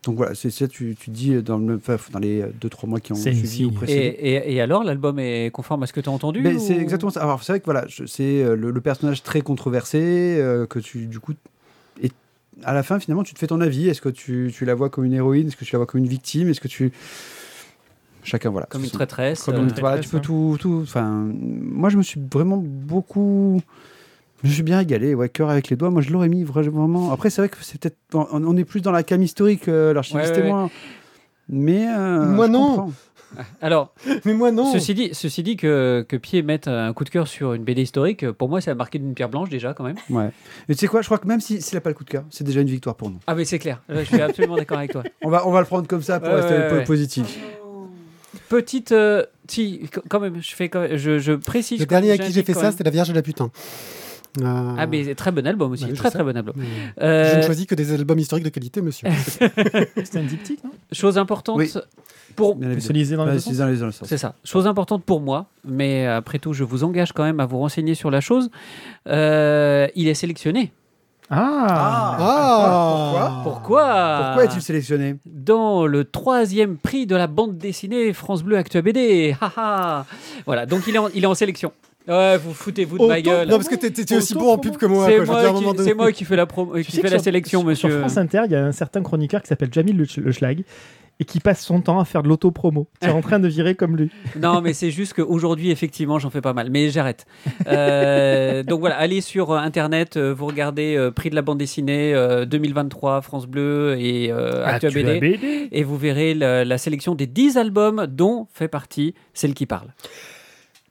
[0.05, 3.13] Donc voilà, c'est ça, tu, tu dis dans, le, enfin, dans les 2-3 mois qui
[3.13, 3.65] ont suivi ici.
[3.65, 4.01] ou Et, précédé.
[4.21, 6.77] et- et alors, l'album est conforme à ce que tu as entendu Ben, ou- c'est
[6.77, 7.23] exactement ça.
[7.23, 10.01] Alors, c'est vrai que voilà, c'est euh, le, le personnage très controversé
[10.41, 11.35] euh, que tu, du coup,
[12.03, 12.11] et
[12.65, 13.89] à la fin, finalement, tu te fais ton avis.
[13.89, 15.47] Est-ce que tu, tu la vois comme une héroïne?
[15.47, 16.49] Est-ce que tu la vois comme une victime?
[16.49, 16.91] Est-ce que tu.
[18.25, 18.67] Chacun, voilà.
[18.71, 19.45] Comme une traîtresse.
[19.45, 20.81] comme euh, une- voilà, tu peux tout, tout.
[20.83, 23.61] Enfin, moi, je me suis vraiment beaucoup.
[24.45, 25.91] Je suis bien régalé, ouais, cœur avec les doigts.
[25.91, 27.13] Moi, je l'aurais mis vraiment.
[27.13, 27.97] Après, c'est vrai que c'est peut-être.
[28.15, 30.71] On, on est plus dans la cam historique, euh, l'archiviste Ouais, ouais, et moi.
[31.49, 31.87] Mais.
[31.89, 32.69] euh, Moi, non.
[32.69, 32.93] comprends.
[33.63, 33.95] Alors,
[34.27, 34.71] Mais moi non.
[34.75, 37.81] ceci dit, ceci dit que, que Pied mette un coup de cœur sur une BD
[37.81, 39.97] historique, pour moi, ça a marqué d'une pierre blanche déjà quand même.
[40.11, 40.31] Ouais.
[40.69, 42.11] Et tu sais quoi Je crois que même si- s'il n'a pas le coup de
[42.11, 43.21] cœur, c'est déjà une victoire pour nous.
[43.27, 45.03] Ah, mais c'est clair, je suis absolument d'accord avec toi.
[45.23, 46.85] On va, on va le prendre comme ça pour Ouais, rester ouais, un peu ouais.
[46.85, 47.39] positif.
[48.51, 48.93] Petite.
[48.93, 51.81] euh, si, quand même, je, fais quand même- je, je précise.
[51.81, 53.51] Le dernier à qui j'ai fait ça, c'était La Vierge de la Putain.
[54.41, 56.15] Euh, Ah, mais très bon album aussi, je très sais.
[56.15, 56.55] très bon album.
[57.03, 59.09] Euh, Je ne choisis que des albums historiques de qualité, monsieur.
[59.97, 60.71] C'était un diptyque, non?
[60.91, 61.71] Chose importante Oui.
[62.35, 62.55] pour.
[62.79, 64.03] Se dans dans les sens.
[64.05, 64.35] C'est ça.
[64.45, 67.95] Chose importante pour moi, mais après tout, je vous engage quand même à vous renseigner
[67.95, 68.49] sur la chose.
[69.09, 70.73] Euh, il est sélectionné.
[71.35, 74.21] Ah, Ah Pourquoi?
[74.25, 74.45] Pourquoi?
[74.45, 75.17] Est-il sélectionné?
[75.25, 79.35] Dans le troisième prix de la bande dessinée France Bleu Actua BD.
[79.41, 80.05] Haha.
[80.47, 81.73] voilà, donc il est en, il est en sélection.
[82.09, 83.49] Ouais, vous foutez-vous de ma gueule.
[83.49, 85.07] Non, parce que t'es- t'es aussi bon en pub que moi.
[85.07, 85.25] C'est quoi.
[85.25, 86.73] Je veux dire, à un moi, moment qui- donné- c'est moi qui fais la, pro-
[86.77, 87.91] Tu qui que la sur- sélection, sur, monsieur.
[87.91, 90.65] Sur France Inter, il y a un certain chroniqueur qui s'appelle Jamil Le, Le Schlag
[91.21, 92.89] et qui passe son temps à faire de l'auto-promo.
[93.01, 94.11] Tu es en train de virer comme lui.
[94.41, 96.71] Non, mais c'est juste qu'aujourd'hui, effectivement, j'en fais pas mal.
[96.71, 97.27] Mais j'arrête.
[97.69, 101.59] Euh, donc voilà, allez sur euh, Internet, euh, vous regardez euh, prix de la bande
[101.59, 105.21] dessinée euh, 2023, France Bleu et euh, Actua Actua BD.
[105.21, 105.69] BD.
[105.71, 109.89] Et vous verrez la, la sélection des 10 albums dont fait partie celle qui parle.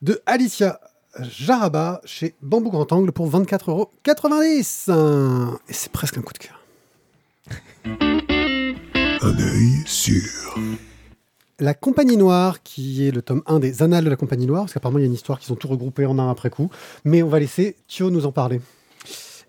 [0.01, 0.79] de Alicia
[1.19, 5.57] Jaraba chez Bambou Grand Angle pour 24,90 euros.
[5.67, 6.59] Et c'est presque un coup de cœur.
[9.23, 10.55] Un œil sûr.
[11.59, 14.73] La Compagnie Noire, qui est le tome 1 des Annales de la Compagnie Noire, parce
[14.73, 16.69] qu'apparemment il y a une histoire qui sont tout regroupés en un après coup.
[17.05, 18.61] Mais on va laisser Thio nous en parler.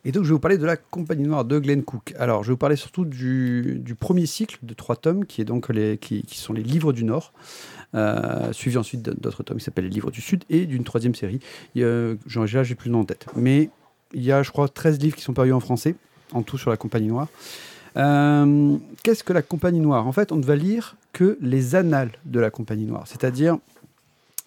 [0.05, 2.13] Et donc, je vais vous parler de la Compagnie Noire de Glenn Cook.
[2.19, 5.45] Alors, je vais vous parler surtout du, du premier cycle de trois tomes, qui, est
[5.45, 7.33] donc les, qui, qui sont les Livres du Nord,
[8.53, 11.41] suivi ensuite d'autres tomes qui s'appellent les Livres du Sud, et d'une troisième série.
[12.75, 13.27] Plus le nom en tête.
[13.37, 13.71] Mais
[14.15, 15.95] il y a, je crois, 13 livres qui sont parus en français,
[16.33, 17.29] en tout sur la Compagnie Noire.
[17.97, 20.07] Euh, Qu'est-ce que la Compagnie Noire?
[20.07, 23.59] En fait, on ne va lire que les annales de la Compagnie Noire, c'est-à-dire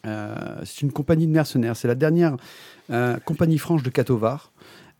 [0.06, 1.76] euh, c'est une compagnie de mercenaires.
[1.76, 2.38] C'est la dernière
[2.91, 4.52] euh, compagnie franche de Catovar,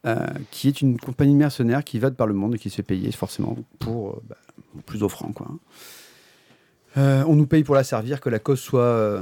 [0.06, 0.16] euh,
[0.52, 2.76] qui est une compagnie de mercenaires qui va de par le monde et qui se
[2.78, 4.38] fait payer forcément pour euh, bah,
[4.86, 5.32] plus offrant.
[5.32, 5.48] Quoi.
[6.98, 9.22] Euh, on nous paye pour la servir, que la cause soit euh,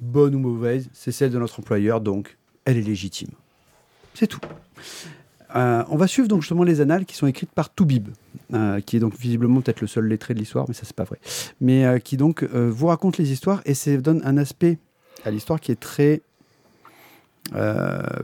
[0.00, 3.30] bonne ou mauvaise, c'est celle de notre employeur, donc elle est légitime.
[4.14, 4.40] C'est tout.
[5.54, 8.08] Euh, on va suivre donc justement les annales qui sont écrites par Toubib,
[8.84, 11.18] qui est donc visiblement peut-être le seul lettré de l'histoire, mais ça c'est pas vrai.
[11.60, 14.78] Mais qui donc vous raconte les histoires et ça donne un aspect
[15.24, 16.20] à l'histoire qui est très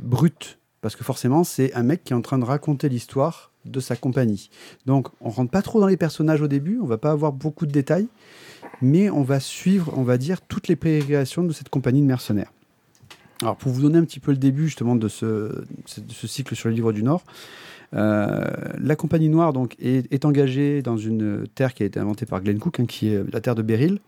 [0.01, 3.81] brut, parce que forcément c'est un mec qui est en train de raconter l'histoire de
[3.81, 4.51] sa compagnie.
[4.87, 7.67] Donc on rentre pas trop dans les personnages au début, on va pas avoir beaucoup
[7.67, 8.09] de détails,
[8.81, 12.53] mais on va suivre, on va dire, toutes les pérégrinations de cette compagnie de mercenaires.
[13.41, 16.55] Alors pour vous donner un petit peu le début justement de ce, de ce cycle
[16.55, 17.25] sur les livres du Nord,
[17.95, 18.45] euh,
[18.79, 22.59] la compagnie noire donc est, engagée dans une terre qui a été inventée par Glenn
[22.59, 23.99] Cook, hein, qui est la terre de Beryl,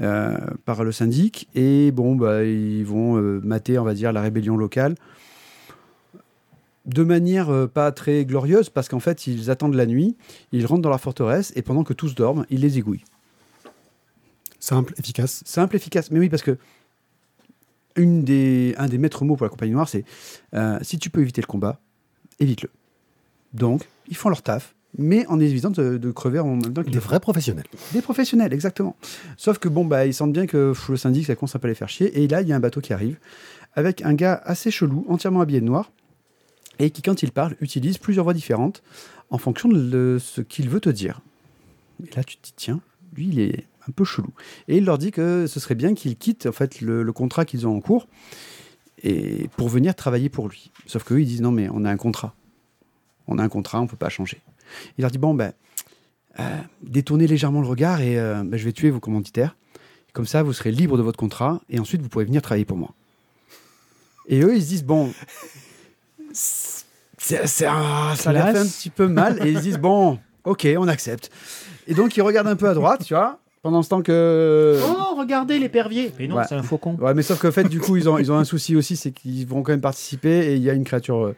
[0.00, 4.20] euh, par le syndic, et bon bah ils vont euh, mater, on va dire, la
[4.20, 4.96] rébellion locale
[6.86, 10.16] de manière euh, pas très glorieuse, parce qu'en fait ils attendent la nuit,
[10.52, 13.04] ils rentrent dans la forteresse, et pendant que tous dorment, ils les égouillent.
[14.60, 15.42] Simple, efficace.
[15.44, 16.10] Simple, efficace.
[16.10, 16.56] Mais oui, parce que
[17.96, 20.04] une des, un des maîtres mots pour la compagnie noire, c'est
[20.54, 21.80] euh, si tu peux éviter le combat,
[22.40, 22.70] évite-le.
[23.52, 26.98] Donc, ils font leur taf, mais en évitant de, de crever en même temps Des
[26.98, 27.66] vrais professionnels.
[27.92, 28.96] Des professionnels, exactement.
[29.36, 31.74] Sauf que bon, bah, ils sentent bien que pff, le syndic, ça commence à les
[31.74, 32.22] faire chier.
[32.22, 33.18] Et là, il y a un bateau qui arrive
[33.74, 35.92] avec un gars assez chelou, entièrement habillé de noir,
[36.78, 38.82] et qui, quand il parle, utilise plusieurs voix différentes
[39.30, 41.20] en fonction de ce qu'il veut te dire.
[42.02, 42.80] Et là, tu te dis, tiens,
[43.14, 44.32] lui, il est un peu chelou.
[44.68, 47.66] Et il leur dit que ce serait bien qu'ils quittent en fait, le, contrat qu'ils
[47.66, 48.06] ont en cours
[49.02, 50.70] et pour venir travailler pour lui.
[50.86, 52.34] Sauf qu'eux, ils disent, non, mais on a un contrat.
[53.26, 54.40] On a un contrat, on ne peut pas changer.
[54.98, 55.52] Il leur dit, bon, ben,
[56.40, 59.56] euh, détournez légèrement le regard et euh, ben, je vais tuer vos commanditaires.
[60.12, 62.76] Comme ça, vous serez libre de votre contrat et ensuite vous pourrez venir travailler pour
[62.76, 62.94] moi.
[64.28, 65.12] Et eux, ils se disent bon,
[66.34, 70.18] c'est, c'est un- ça leur fait un petit peu mal et ils se disent bon,
[70.44, 71.30] ok, on accepte.
[71.86, 74.78] Et donc ils regardent un peu à droite, tu vois, pendant ce temps que.
[74.84, 76.44] Oh, regardez l'épervier Mais non, Ouais.
[76.48, 76.96] c'est un faucon.
[77.00, 79.12] Ouais, mais sauf qu'en fait, du coup, ils ont, ils ont un souci aussi, c'est
[79.12, 81.34] qu'ils vont quand même participer et il y a une créature euh,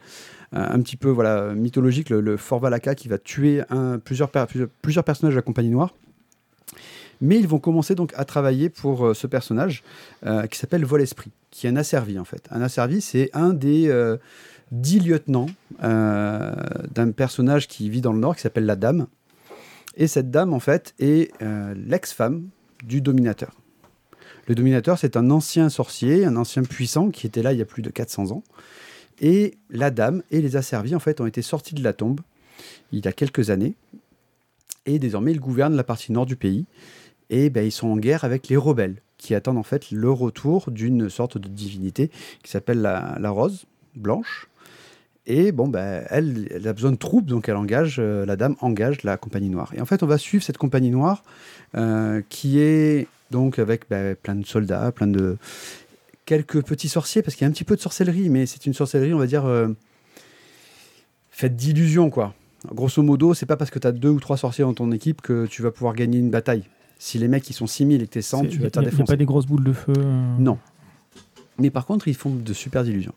[0.53, 4.45] un petit peu voilà, mythologique, le, le Fort Valaka, qui va tuer un, plusieurs, per-
[4.47, 5.93] plusieurs, plusieurs personnages de la Compagnie Noire.
[7.19, 9.83] Mais ils vont commencer donc à travailler pour euh, ce personnage
[10.25, 12.43] euh, qui s'appelle Vol-Esprit, qui est un asservi en fait.
[12.51, 14.17] Un asservi, c'est un des euh,
[14.71, 15.47] dix lieutenants
[15.83, 16.53] euh,
[16.93, 19.07] d'un personnage qui vit dans le Nord qui s'appelle la Dame.
[19.95, 22.49] Et cette dame, en fait, est euh, l'ex-femme
[22.83, 23.51] du dominateur.
[24.47, 27.65] Le dominateur, c'est un ancien sorcier, un ancien puissant qui était là il y a
[27.65, 28.43] plus de 400 ans.
[29.19, 32.21] Et la dame et les asservis, en fait, ont été sortis de la tombe
[32.91, 33.75] il y a quelques années.
[34.85, 36.65] Et désormais, ils gouvernent la partie nord du pays.
[37.29, 40.71] Et ben, ils sont en guerre avec les rebelles, qui attendent en fait le retour
[40.71, 42.09] d'une sorte de divinité
[42.43, 43.65] qui s'appelle la, la rose
[43.95, 44.47] blanche.
[45.29, 48.55] Et bon, ben, elle, elle a besoin de troupes, donc elle engage, euh, la dame
[48.61, 49.73] engage la compagnie noire.
[49.75, 51.21] Et en fait, on va suivre cette compagnie noire
[51.75, 55.37] euh, qui est donc avec ben, plein de soldats, plein de
[56.25, 58.73] quelques petits sorciers, parce qu'il y a un petit peu de sorcellerie, mais c'est une
[58.73, 59.67] sorcellerie, on va dire, euh,
[61.29, 62.33] faite d'illusions, quoi.
[62.73, 65.21] Grosso modo, c'est pas parce que tu as deux ou trois sorciers dans ton équipe
[65.21, 66.63] que tu vas pouvoir gagner une bataille.
[66.99, 68.71] Si les mecs ils sont 6000 et que t'es 100, C'est- tu vas te Il
[68.73, 69.11] faire n'y a, défoncer.
[69.13, 69.93] pas des grosses boules de feu
[70.39, 70.57] Non.
[71.59, 73.13] Mais par contre, ils font de super illusions.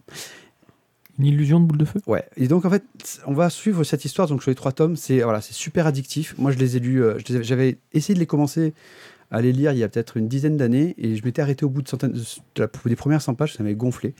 [1.21, 2.01] Une illusion de boule de feu?
[2.07, 2.25] Ouais.
[2.39, 2.83] Et donc en fait,
[3.27, 4.97] on va suivre cette histoire donc sur les trois tomes.
[4.97, 6.35] C'est voilà, super addictif.
[6.39, 7.03] Moi, je les ai lus.
[7.03, 8.73] euh, J'avais essayé de les commencer
[9.31, 11.69] à les lire il y a peut-être une dizaine d'années et je m'étais arrêté au
[11.69, 13.53] bout de, centaines, de des premières 100 pages.
[13.55, 14.15] Ça m'avait gonflé.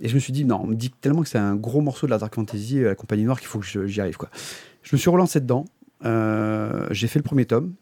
[0.00, 2.06] Et je me suis dit non, on me dit tellement que c'est un gros morceau
[2.06, 4.28] de la dark fantasy, euh, la compagnie noire, qu'il faut que j'y arrive quoi.
[4.82, 5.64] Je me suis relancé dedans.
[6.04, 7.74] Euh, j'ai fait le premier tome.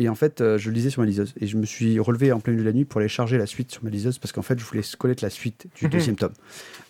[0.00, 1.34] Et en fait, euh, je lisais sur ma liseuse.
[1.40, 3.46] Et je me suis relevé en pleine nuit de la nuit pour aller charger la
[3.46, 6.32] suite sur ma liseuse parce qu'en fait, je voulais connaître la suite du deuxième tome.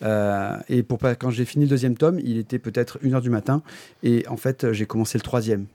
[0.01, 3.29] Euh, et pour pas, quand j'ai fini le deuxième tome, il était peut-être 1h du
[3.29, 3.61] matin.
[4.01, 5.65] Et en fait, euh, j'ai commencé le troisième.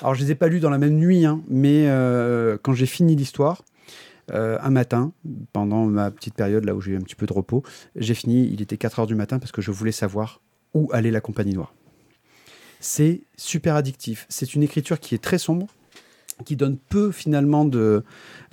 [0.00, 2.86] Alors, je les ai pas lus dans la même nuit, hein, mais euh, quand j'ai
[2.86, 3.62] fini l'histoire,
[4.32, 5.12] euh, un matin,
[5.52, 7.62] pendant ma petite période là où j'ai eu un petit peu de repos,
[7.96, 10.40] j'ai fini, il était 4h du matin parce que je voulais savoir
[10.72, 11.74] où allait la compagnie noire.
[12.78, 14.24] C'est super addictif.
[14.30, 15.66] C'est une écriture qui est très sombre,
[16.44, 18.02] qui donne peu finalement de,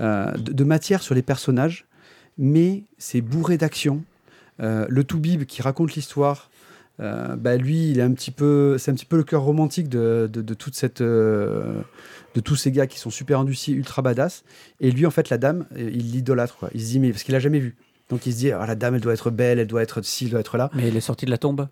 [0.01, 1.85] euh, de, matière sur les personnages,
[2.37, 4.03] mais c'est bourré d'action.
[4.59, 6.49] Euh, le Toubib qui raconte l'histoire,
[6.99, 9.89] euh, bah, lui, il est un petit peu, c'est un petit peu le cœur romantique
[9.89, 10.29] de,
[11.01, 11.81] euh,
[12.43, 14.43] tous ces gars qui sont super endurcis, ultra badass.
[14.79, 16.69] Et lui, en fait, la dame, il l'idolâtre.
[16.73, 17.75] Il se dit, mais parce qu'il a jamais vu.
[18.09, 20.25] Donc il se dit, ah, la dame, elle doit être belle, elle doit être ci,
[20.25, 20.69] elle doit être là.
[20.73, 21.67] Mais il est sorti de la tombe.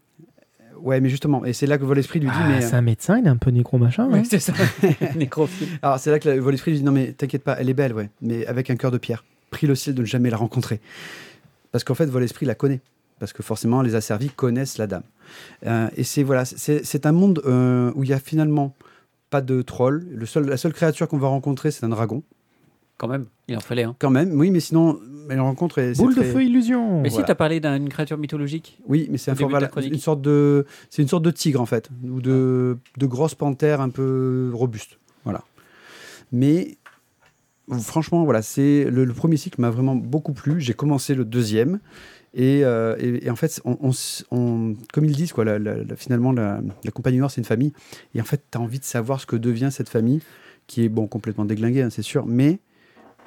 [0.86, 2.62] Ouais, mais justement, et c'est là que Vol-Esprit lui dit, Ah, mais.
[2.62, 4.08] c'est un médecin, il est un peu nécro machin.
[4.14, 4.24] hein.
[4.24, 4.54] c'est ça.
[5.16, 5.68] Nécrophile.
[5.82, 7.92] Alors c'est là que le Vol-Esprit lui dit, non mais t'inquiète pas, elle est belle,
[7.94, 9.26] ouais, mais avec un cœur de pierre.
[9.50, 10.80] Prie le ciel de ne jamais la rencontrer.
[11.72, 12.82] Parce qu'en fait, Vol-Esprit la connaît.
[13.20, 15.04] Parce que forcément, les asservis connaissent la dame.
[15.66, 18.76] Euh, et c'est voilà, c'est c'est un monde euh, où il y a finalement
[19.30, 20.06] pas de troll.
[20.14, 22.24] Le seul, la seule créature qu'on va rencontrer, c'est un dragon.
[22.98, 23.96] Quand même, il en fallait un.
[24.00, 25.80] Quand même, oui, mais sinon, elle rencontre.
[25.80, 27.02] et c'est Boule de très- feu illusion.
[27.02, 27.24] Mais Voilà.
[27.26, 28.80] si t'as parlé d'une créature mythologique.
[28.88, 31.90] Oui, mais c'est un format- une sorte de, c'est une sorte de tigre en fait,
[32.04, 34.98] ou de, de grosses panthères un peu robustes.
[35.26, 35.44] Voilà.
[36.32, 36.78] Mais
[37.80, 40.62] franchement, voilà, c'est le, le premier cycle m'a vraiment beaucoup plu.
[40.62, 41.80] J'ai commencé le deuxième.
[42.38, 45.58] Et, euh, et- et en fait, on, on s- on- comme ils disent, quoi, la-
[45.58, 47.72] la- la- finalement, la, la compagnie noire, c'est une famille.
[48.14, 50.22] Et en fait, tu as envie de savoir ce que devient cette famille,
[50.68, 52.60] qui est bon, complètement déglinguée, hein, c'est sûr, mais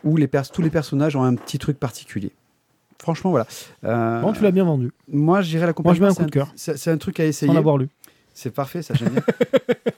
[0.05, 2.33] où les pers- tous les personnages ont un petit truc particulier.
[3.01, 3.47] Franchement, voilà.
[3.85, 4.91] Euh, Bon, tu l'as bien vendu.
[5.13, 5.97] moi, je dirais la compagnie.
[5.99, 6.53] je mets un coup de cœur.
[6.57, 7.49] C'est un truc à essayer.
[7.49, 7.89] Sans l'avoir lu.
[8.35, 9.23] C'est parfait, ça j'aime bien.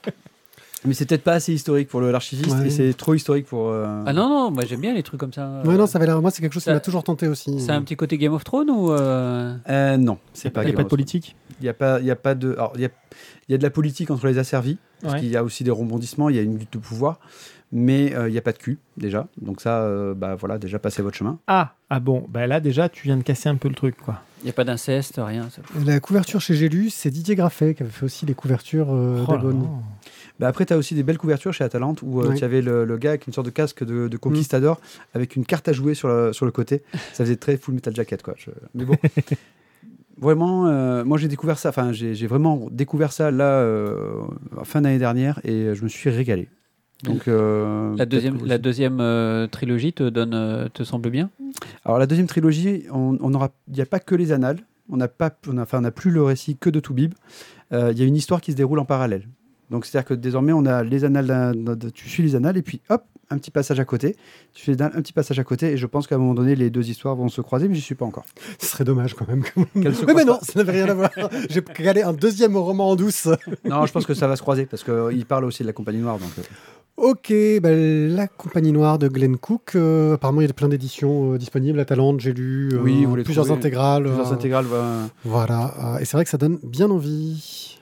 [0.83, 2.65] Mais c'est peut-être pas assez historique pour le- l'archiviste Ouais.
[2.65, 3.69] et c'est trop historique pour.
[3.69, 5.61] euh, Ah non, non, moi j'aime bien les trucs comme ça.
[5.63, 6.19] Ouais, non, ça l'air.
[6.23, 7.59] Moi, c'est quelque chose qui ça- m'a toujours tenté aussi.
[7.59, 8.91] C'est un petit côté Game of Thrones ou.
[8.91, 10.63] euh, euh, non, c'est pas.
[10.63, 10.97] Il n'y a Game pas de of Thrones.
[10.97, 11.35] politique.
[11.59, 12.53] Il y a pas, il y a pas de.
[12.53, 12.89] Alors, il y a,
[13.47, 14.77] il y a de la politique entre les asservis.
[15.01, 15.19] Parce Ouais.
[15.19, 17.19] qu'il y a aussi des rebondissements, il y a une lutte de pouvoir,
[17.71, 19.27] mais euh, il n'y a pas de cul déjà.
[19.41, 21.39] Donc ça, euh, bah voilà, déjà passez votre chemin.
[21.47, 24.21] Ah, ah bon, bah là déjà tu viens de casser un peu le truc quoi.
[24.41, 25.49] Il n'y a pas d'inceste, rien.
[25.51, 29.23] ça- La couverture chez lu, c'est Didier Graffet qui avait fait aussi les couvertures euh,
[29.27, 29.49] Oh là d'Agon.
[29.61, 29.67] là.
[30.39, 32.97] Bah après, tu as aussi des belles couvertures chez Atalante où tu avais le, le
[32.97, 34.81] gars avec une sorte de casque de, de conquistador
[35.13, 36.81] avec une carte à jouer sur le, sur le côté.
[37.13, 38.33] Ça faisait très full metal jacket quoi.
[38.37, 38.97] Je- Mais bon.
[40.17, 44.21] Vraiment, euh, moi j'ai découvert ça, enfin j'ai j'ai vraiment découvert ça là, euh,
[44.55, 46.47] en fin d'année dernière, et je me suis régalé.
[47.03, 51.29] Donc, euh, La deuxième, la deuxième euh, trilogie te donne, euh, te semble bien?
[51.85, 55.31] Alors la deuxième trilogie, on il n'y a pas que les annales, on n'a pas,
[55.47, 57.13] on a, enfin on n'a plus le récit que de Toubib.
[57.73, 59.27] Euh, Il y a une histoire qui se déroule en parallèle.
[59.69, 61.55] Donc c'est-à-dire que désormais on a les annales,
[61.93, 64.17] tu suis les annales et puis hop, un petit passage à côté.
[64.53, 66.55] Tu fais un, un petit passage à côté et je pense qu'à un moment donné
[66.55, 68.25] les deux histoires vont se croiser, mais j'y suis pas encore.
[68.59, 69.43] Ce serait dommage quand même.
[69.81, 71.09] Qu'elles se Oui, mais croisent non, ça n'avait rien à voir.
[71.49, 73.29] J'ai calé un deuxième roman en douce.
[73.63, 75.99] Non, je pense que ça va se croiser parce qu'il parle aussi de la compagnie
[75.99, 76.17] noire.
[76.19, 76.41] Donc, euh,
[77.03, 77.29] Ok,
[77.63, 79.71] ben, la compagnie noire de Glenn Cook.
[79.75, 81.79] euh, apparemment, il y a plein d'éditions euh, disponibles.
[81.79, 82.69] à Talente, j'ai lu.
[82.73, 83.59] euh, Oui, vous les plusieurs trouvez.
[83.59, 84.03] intégrales.
[84.03, 84.65] plusieurs euh, intégrales.
[84.65, 87.79] va- Voilà, euh, et c'est vrai que ça donne bien envie.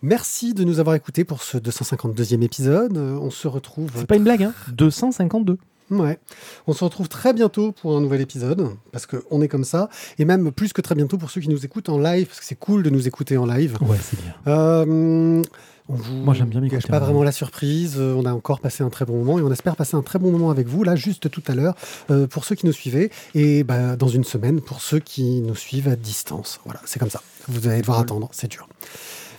[0.00, 2.96] Merci de nous avoir écoutés pour ce 252e épisode.
[2.96, 3.90] On se retrouve.
[3.94, 5.58] C'est pas une blague, hein 252.
[5.90, 6.18] Ouais.
[6.66, 9.88] On se retrouve très bientôt pour un nouvel épisode, parce qu'on est comme ça.
[10.18, 12.46] Et même plus que très bientôt pour ceux qui nous écoutent en live, parce que
[12.46, 13.78] c'est cool de nous écouter en live.
[13.80, 14.34] Ouais, c'est bien.
[14.46, 15.42] Euh,
[15.88, 17.96] on vous Moi, j'aime bien m'écouter pas en vraiment la surprise.
[17.98, 20.18] Euh, On a encore passé un très bon moment et on espère passer un très
[20.18, 21.74] bon moment avec vous, là, juste tout à l'heure,
[22.10, 23.10] euh, pour ceux qui nous suivaient.
[23.34, 26.60] Et bah, dans une semaine, pour ceux qui nous suivent à distance.
[26.64, 27.22] Voilà, c'est comme ça.
[27.48, 28.68] Vous allez devoir attendre, c'est dur.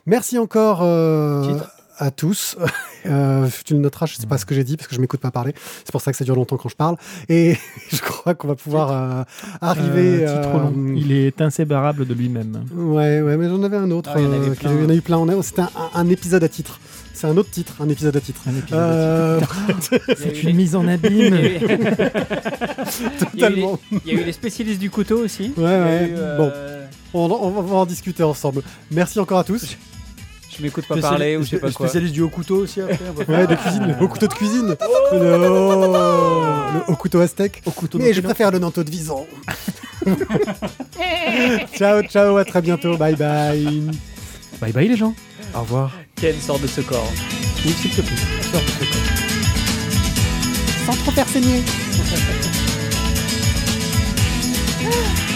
[0.07, 0.81] Merci encore.
[1.99, 2.57] À tous.
[3.05, 5.21] Euh, tu le noteras, je sais pas ce que j'ai dit parce que je m'écoute
[5.21, 5.53] pas parler.
[5.85, 6.97] C'est pour ça que ça dure longtemps quand je parle.
[7.29, 7.55] Et
[7.93, 9.23] je crois qu'on va pouvoir euh,
[9.61, 10.25] arriver.
[10.27, 10.73] Euh, euh, long.
[10.97, 12.65] Il est inséparable de lui-même.
[12.75, 14.09] Ouais, ouais, mais j'en avais un autre.
[14.13, 14.69] Ah, il y en avait euh, plein.
[14.71, 15.17] qui- il y en a eu plein.
[15.17, 16.81] On C'était un, un épisode à titre.
[17.13, 18.41] C'est un autre titre, un épisode à titre.
[18.47, 19.39] Un épisode Euh,
[20.17, 21.35] C'est une mise en abîme.
[21.35, 23.79] Il y a eu- Totalement.
[24.05, 25.53] Il y a eu les spécialistes du couteau aussi.
[25.55, 26.09] Ouais, ouais.
[26.09, 26.37] eu, euh,
[27.13, 28.61] Bon, on va en discuter ensemble.
[28.91, 29.77] Merci encore à tous.
[30.57, 31.87] Je m'écoute pas parler ou je sais pas quoi.
[31.87, 32.97] Spécialiste du haut couteau aussi après.
[32.97, 34.75] faire- Ouais, de cuisine, le haut couteau de cuisine.
[35.13, 37.61] Le, le haut couteau aztèque.
[37.65, 39.25] Au couteau Mais je préfère le nanto de vison.
[41.77, 42.97] ciao, ciao, à très bientôt.
[42.97, 43.83] Bye bye.
[44.59, 45.13] Bye bye les gens.
[45.55, 45.91] Au revoir.
[46.15, 47.11] Quelle sorte de ce corps
[47.65, 48.15] Oui, s'il te plaît.
[50.85, 51.61] Sans trop faire saigner.
[54.85, 55.25] Ah